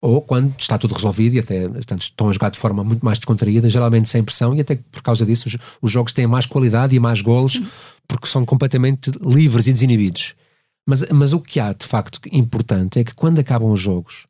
ou 0.02 0.22
quando 0.22 0.54
está 0.58 0.78
tudo 0.78 0.94
resolvido 0.94 1.36
e 1.36 1.40
até 1.40 1.68
portanto, 1.68 2.02
estão 2.04 2.30
a 2.30 2.34
jogar 2.34 2.50
de 2.50 2.60
forma 2.60 2.84
muito 2.84 3.04
mais 3.04 3.20
descontraída, 3.20 3.70
geralmente 3.70 4.08
sem 4.08 4.24
pressão, 4.24 4.56
e 4.56 4.62
até 4.62 4.76
por 4.76 5.02
causa 5.02 5.26
disso 5.26 5.48
os, 5.48 5.58
os 5.82 5.92
jogos 5.92 6.14
têm 6.14 6.28
mais 6.28 6.46
qualidade 6.46 6.96
e 6.96 7.00
mais 7.00 7.22
golos 7.22 7.62
porque 8.08 8.28
são 8.28 8.46
completamente 8.46 9.12
livres 9.22 9.68
e 9.68 9.74
desinibidos. 9.74 10.36
Mas, 10.88 11.06
mas 11.10 11.34
o 11.34 11.40
que 11.40 11.60
há 11.60 11.74
de 11.74 11.86
facto 11.86 12.20
importante 12.32 13.00
é 13.00 13.04
que 13.04 13.14
quando 13.14 13.40
acabam 13.40 13.72
os 13.72 13.80
jogos, 13.80 14.26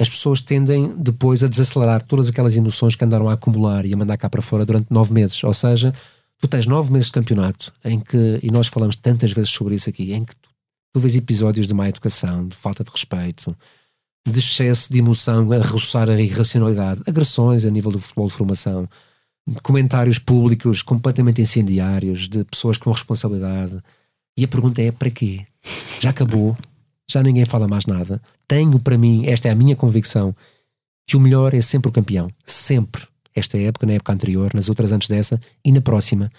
as 0.00 0.08
pessoas 0.08 0.40
tendem 0.40 0.94
depois 0.96 1.42
a 1.42 1.48
desacelerar 1.48 2.02
todas 2.02 2.28
aquelas 2.28 2.56
emoções 2.56 2.94
que 2.94 3.04
andaram 3.04 3.28
a 3.28 3.32
acumular 3.32 3.84
e 3.84 3.92
a 3.92 3.96
mandar 3.96 4.16
cá 4.16 4.30
para 4.30 4.40
fora 4.40 4.64
durante 4.64 4.86
nove 4.90 5.12
meses. 5.12 5.42
Ou 5.42 5.52
seja, 5.52 5.92
tu 6.38 6.46
tens 6.46 6.66
nove 6.66 6.92
meses 6.92 7.06
de 7.06 7.12
campeonato 7.12 7.72
em 7.84 7.98
que, 7.98 8.38
e 8.42 8.50
nós 8.50 8.68
falamos 8.68 8.94
tantas 8.94 9.32
vezes 9.32 9.50
sobre 9.50 9.74
isso 9.74 9.90
aqui, 9.90 10.12
em 10.12 10.24
que 10.24 10.36
tu, 10.36 10.48
tu 10.92 11.00
vês 11.00 11.16
episódios 11.16 11.66
de 11.66 11.74
má 11.74 11.88
educação, 11.88 12.46
de 12.46 12.54
falta 12.54 12.84
de 12.84 12.90
respeito, 12.90 13.56
de 14.26 14.38
excesso 14.38 14.92
de 14.92 14.98
emoção 14.98 15.50
a 15.52 15.58
roçar 15.66 16.08
a 16.08 16.20
irracionalidade, 16.20 17.02
agressões 17.06 17.64
a 17.64 17.70
nível 17.70 17.90
do 17.90 17.98
futebol 17.98 18.28
de 18.28 18.34
formação, 18.34 18.88
comentários 19.62 20.18
públicos 20.18 20.82
completamente 20.82 21.40
incendiários 21.40 22.28
de 22.28 22.44
pessoas 22.44 22.76
com 22.76 22.92
responsabilidade. 22.92 23.82
E 24.36 24.44
a 24.44 24.48
pergunta 24.48 24.80
é: 24.80 24.92
para 24.92 25.10
quê? 25.10 25.44
Já 26.00 26.10
acabou? 26.10 26.56
Já 27.10 27.22
ninguém 27.22 27.44
fala 27.44 27.66
mais 27.66 27.86
nada? 27.86 28.20
tenho 28.48 28.78
para 28.78 28.96
mim, 28.96 29.26
esta 29.26 29.48
é 29.48 29.50
a 29.50 29.54
minha 29.54 29.76
convicção, 29.76 30.34
que 31.06 31.16
o 31.16 31.20
melhor 31.20 31.52
é 31.54 31.60
sempre 31.60 31.90
o 31.90 31.92
campeão. 31.92 32.30
Sempre. 32.44 33.06
Esta 33.34 33.58
época, 33.58 33.86
na 33.86 33.92
época 33.92 34.12
anterior, 34.12 34.50
nas 34.54 34.68
outras 34.68 34.90
antes 34.90 35.06
dessa 35.06 35.38
e 35.64 35.70
na 35.70 35.80
próxima. 35.80 36.30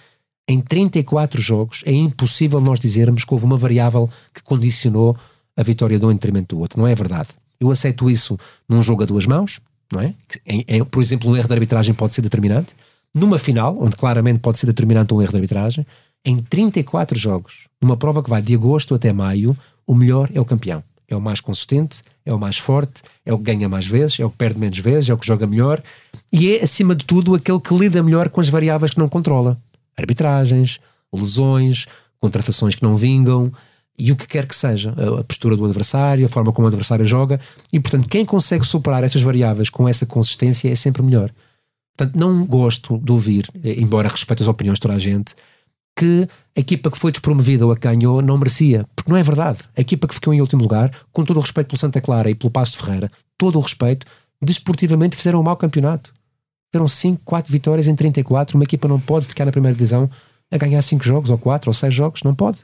Em 0.47 0.59
34 0.59 1.39
jogos 1.39 1.83
é 1.85 1.91
impossível 1.91 2.59
nós 2.59 2.79
dizermos 2.79 3.23
que 3.23 3.33
houve 3.33 3.45
uma 3.45 3.57
variável 3.57 4.09
que 4.33 4.43
condicionou 4.43 5.15
a 5.55 5.63
vitória 5.63 5.99
de 5.99 6.05
um 6.05 6.11
em 6.11 6.15
detrimento 6.15 6.55
do 6.55 6.61
outro. 6.61 6.79
Não 6.79 6.87
é 6.87 6.95
verdade. 6.95 7.29
Eu 7.59 7.69
aceito 7.69 8.09
isso 8.09 8.37
num 8.67 8.81
jogo 8.81 9.03
a 9.03 9.05
duas 9.05 9.27
mãos, 9.27 9.61
não 9.91 10.01
é? 10.01 10.13
Em, 10.45 10.65
em, 10.67 10.83
por 10.83 11.01
exemplo, 11.01 11.29
um 11.29 11.37
erro 11.37 11.47
de 11.47 11.53
arbitragem 11.53 11.93
pode 11.93 12.15
ser 12.15 12.21
determinante. 12.21 12.75
Numa 13.13 13.37
final, 13.37 13.77
onde 13.79 13.95
claramente 13.95 14.39
pode 14.39 14.57
ser 14.57 14.65
determinante 14.65 15.13
um 15.13 15.21
erro 15.21 15.31
de 15.31 15.37
arbitragem, 15.37 15.85
em 16.25 16.37
34 16.41 17.17
jogos, 17.17 17.67
numa 17.81 17.97
prova 17.97 18.21
que 18.23 18.29
vai 18.29 18.41
de 18.41 18.53
agosto 18.53 18.93
até 18.93 19.11
maio, 19.13 19.57
o 19.87 19.95
melhor 19.95 20.29
é 20.33 20.39
o 20.39 20.45
campeão 20.45 20.83
é 21.09 21.15
o 21.15 21.21
mais 21.21 21.41
consistente, 21.41 22.03
é 22.25 22.33
o 22.33 22.39
mais 22.39 22.57
forte, 22.57 23.01
é 23.25 23.33
o 23.33 23.37
que 23.37 23.45
ganha 23.45 23.67
mais 23.67 23.87
vezes, 23.87 24.19
é 24.19 24.25
o 24.25 24.29
que 24.29 24.37
perde 24.37 24.59
menos 24.59 24.77
vezes, 24.77 25.09
é 25.09 25.13
o 25.13 25.17
que 25.17 25.25
joga 25.25 25.47
melhor 25.47 25.81
e 26.31 26.55
é, 26.55 26.63
acima 26.63 26.95
de 26.95 27.03
tudo, 27.03 27.33
aquele 27.33 27.59
que 27.59 27.73
lida 27.73 28.03
melhor 28.03 28.29
com 28.29 28.39
as 28.39 28.49
variáveis 28.49 28.93
que 28.93 28.99
não 28.99 29.09
controla. 29.09 29.57
Arbitragens, 29.97 30.79
lesões, 31.11 31.87
contratações 32.19 32.75
que 32.75 32.83
não 32.83 32.95
vingam 32.95 33.51
e 33.97 34.11
o 34.11 34.15
que 34.15 34.27
quer 34.27 34.45
que 34.45 34.55
seja. 34.55 34.93
A 35.19 35.23
postura 35.23 35.57
do 35.57 35.65
adversário, 35.65 36.25
a 36.25 36.29
forma 36.29 36.53
como 36.53 36.67
o 36.67 36.69
adversário 36.69 37.05
joga 37.05 37.39
e, 37.73 37.79
portanto, 37.79 38.07
quem 38.07 38.23
consegue 38.23 38.65
superar 38.65 39.03
essas 39.03 39.21
variáveis 39.21 39.69
com 39.69 39.89
essa 39.89 40.05
consistência 40.05 40.69
é 40.69 40.75
sempre 40.75 41.01
melhor. 41.01 41.31
Portanto, 41.97 42.17
não 42.17 42.45
gosto 42.45 42.97
de 42.97 43.11
ouvir, 43.11 43.49
eh, 43.61 43.75
embora 43.77 44.07
respeite 44.07 44.43
as 44.43 44.47
opiniões 44.47 44.77
de 44.77 44.81
toda 44.83 44.93
a 44.93 44.99
gente, 44.99 45.35
que 45.99 46.29
a 46.55 46.59
equipa 46.61 46.89
que 46.89 46.97
foi 46.97 47.11
despromovida 47.11 47.65
ou 47.65 47.73
a 47.73 47.75
que 47.75 47.81
ganhou 47.81 48.21
não 48.21 48.37
merecia. 48.37 48.85
Porque 48.95 49.11
não 49.11 49.17
é 49.17 49.23
verdade. 49.23 49.59
A 49.75 49.81
equipa 49.81 50.07
que 50.07 50.13
ficou 50.13 50.33
em 50.33 50.39
último 50.39 50.61
lugar, 50.61 50.89
com 51.11 51.25
todo 51.25 51.35
o 51.35 51.41
respeito 51.41 51.67
pelo 51.67 51.77
Santa 51.77 51.99
Clara 51.99 52.29
e 52.29 52.35
pelo 52.35 52.49
Passo 52.49 52.71
de 52.71 52.77
Ferreira, 52.77 53.11
todo 53.37 53.57
o 53.57 53.61
respeito, 53.61 54.07
desportivamente 54.41 55.17
fizeram 55.17 55.41
um 55.41 55.43
mau 55.43 55.57
campeonato. 55.57 56.13
Fizeram 56.71 56.87
5, 56.87 57.21
4 57.25 57.51
vitórias 57.51 57.89
em 57.89 57.95
34. 57.95 58.57
Uma 58.57 58.63
equipa 58.63 58.87
não 58.87 58.97
pode 58.97 59.25
ficar 59.25 59.43
na 59.43 59.51
primeira 59.51 59.75
divisão 59.75 60.09
a 60.49 60.57
ganhar 60.57 60.81
5 60.81 61.03
jogos, 61.03 61.29
ou 61.31 61.37
4, 61.37 61.69
ou 61.69 61.73
6 61.73 61.93
jogos. 61.93 62.23
Não 62.23 62.33
pode. 62.33 62.59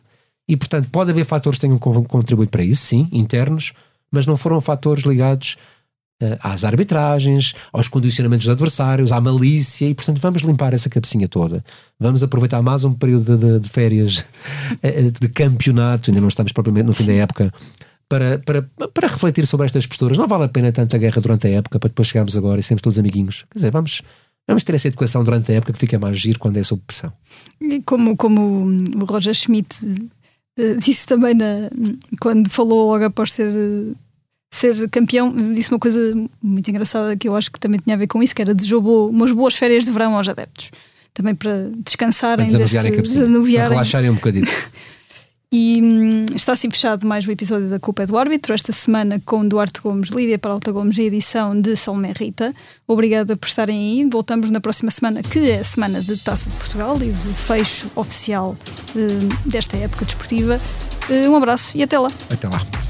E, 0.48 0.56
portanto, 0.56 0.88
pode 0.90 1.12
haver 1.12 1.26
fatores 1.26 1.60
que 1.60 1.68
tenham 1.68 1.78
contribuído 1.78 2.52
para 2.52 2.64
isso, 2.64 2.86
sim, 2.86 3.10
internos, 3.12 3.74
mas 4.10 4.26
não 4.26 4.38
foram 4.38 4.62
fatores 4.62 5.04
ligados 5.04 5.58
às 6.40 6.64
arbitragens, 6.64 7.54
aos 7.74 7.88
condicionamentos 7.88 8.46
dos 8.46 8.54
adversários, 8.54 9.12
à 9.12 9.20
malícia, 9.20 9.88
e 9.88 9.94
portanto 9.94 10.20
vamos 10.20 10.42
limpar 10.44 10.74
essa 10.74 10.90
cabecinha 10.90 11.28
toda. 11.28 11.64
Vamos 12.00 12.24
aproveitar 12.24 12.62
mais 12.62 12.84
um 12.84 12.94
período 12.94 13.38
de, 13.38 13.60
de, 13.60 13.70
férias 13.70 14.20
uh, 14.20 15.12
de 15.20 15.28
campeonato, 15.30 16.10
ainda 16.10 16.22
não 16.22 16.30
estamos 16.30 16.52
propriamente 16.52 16.88
no 16.88 16.94
fim 16.94 17.06
da 17.06 17.14
época. 17.14 17.52
Para, 18.08 18.40
para, 18.40 18.62
para 18.94 19.08
refletir 19.08 19.48
sobre 19.48 19.66
estas 19.66 19.88
posturas, 19.88 20.18
não 20.18 20.28
vale 20.28 20.44
a 20.44 20.48
pena 20.48 20.72
tanta 20.72 20.98
guerra 20.98 21.20
durante 21.20 21.48
a 21.48 21.50
época 21.50 21.80
para 21.80 21.90
depois 21.90 22.08
chegarmos 22.08 22.38
agora 22.38 22.60
e 22.60 22.64
sermos 22.64 22.82
todos 22.82 23.00
amiguinhos. 23.00 23.46
Quer 23.50 23.60
dizer, 23.60 23.72
vamos, 23.72 24.02
Vamos 24.48 24.64
ter 24.64 24.76
essa 24.76 24.88
educação 24.88 25.24
durante 25.24 25.52
a 25.52 25.56
época 25.56 25.74
que 25.74 25.80
fica 25.80 25.98
mais 25.98 26.20
giro 26.20 26.38
quando 26.38 26.58
é 26.58 26.64
sob 26.64 26.80
pressão. 26.86 27.12
E 27.60 27.82
como, 27.82 28.16
como 28.16 28.68
o 29.02 29.06
Roger 29.06 29.34
Schmidt 29.34 29.76
disse 30.80 31.06
também 31.06 31.34
na, 31.34 31.70
quando 32.22 32.50
falou 32.50 32.92
logo 32.92 33.04
após 33.04 33.34
ser 33.34 33.52
ser 34.58 34.90
campeão, 34.90 35.34
disse 35.54 35.72
uma 35.72 35.80
coisa 35.80 36.00
muito 36.42 36.70
engraçada 36.70 37.16
que 37.16 37.28
eu 37.28 37.36
acho 37.36 37.52
que 37.52 37.60
também 37.60 37.80
tinha 37.80 37.96
a 37.96 38.00
ver 38.00 38.08
com 38.08 38.22
isso, 38.24 38.36
que 38.36 38.42
era 38.42 38.54
desejou 38.54 39.10
umas 39.10 39.32
boas 39.32 39.56
férias 39.56 39.86
de 39.86 39.92
verão 39.92 40.16
aos 40.16 40.28
adeptos. 40.28 40.72
Também 41.14 41.34
para 41.34 41.70
descansarem, 41.78 42.52
para 42.52 42.60
desanuviarem, 43.02 43.70
relaxarem 43.70 44.10
um 44.10 44.16
bocadinho. 44.16 44.48
E 45.52 45.82
hum, 45.82 46.26
está 46.36 46.52
assim 46.52 46.70
fechado 46.70 47.08
mais 47.08 47.26
um 47.26 47.32
episódio 47.32 47.70
da 47.70 47.80
Culpa 47.80 48.04
é 48.04 48.06
do 48.06 48.18
Árbitro, 48.18 48.54
esta 48.54 48.74
semana 48.74 49.22
com 49.26 49.48
Duarte 49.48 49.80
Gomes, 49.80 50.10
Lídia 50.10 50.38
Peralta 50.38 50.70
Gomes 50.70 50.98
e 50.98 51.04
edição 51.04 51.60
de 51.60 51.78
Salomé 51.78 52.12
Rita. 52.14 52.54
Obrigada 52.86 53.38
por 53.38 53.48
estarem 53.48 53.78
aí. 53.78 54.10
Voltamos 54.10 54.52
na 54.52 54.60
próxima 54.60 54.92
semana, 54.92 55.24
que 55.24 55.50
é 55.50 55.60
a 55.60 55.64
semana 55.64 56.02
de 56.02 56.18
Taça 56.18 56.50
de 56.50 56.56
Portugal 56.58 56.98
e 56.98 57.10
de 57.10 57.34
fecho 57.36 57.90
oficial 57.96 58.58
hum, 58.96 59.30
desta 59.46 59.78
época 59.78 60.04
desportiva. 60.04 60.60
Um 61.30 61.36
abraço 61.38 61.72
e 61.78 61.84
até 61.84 61.98
lá. 61.98 62.10
Até 62.30 62.50
lá. 62.50 62.85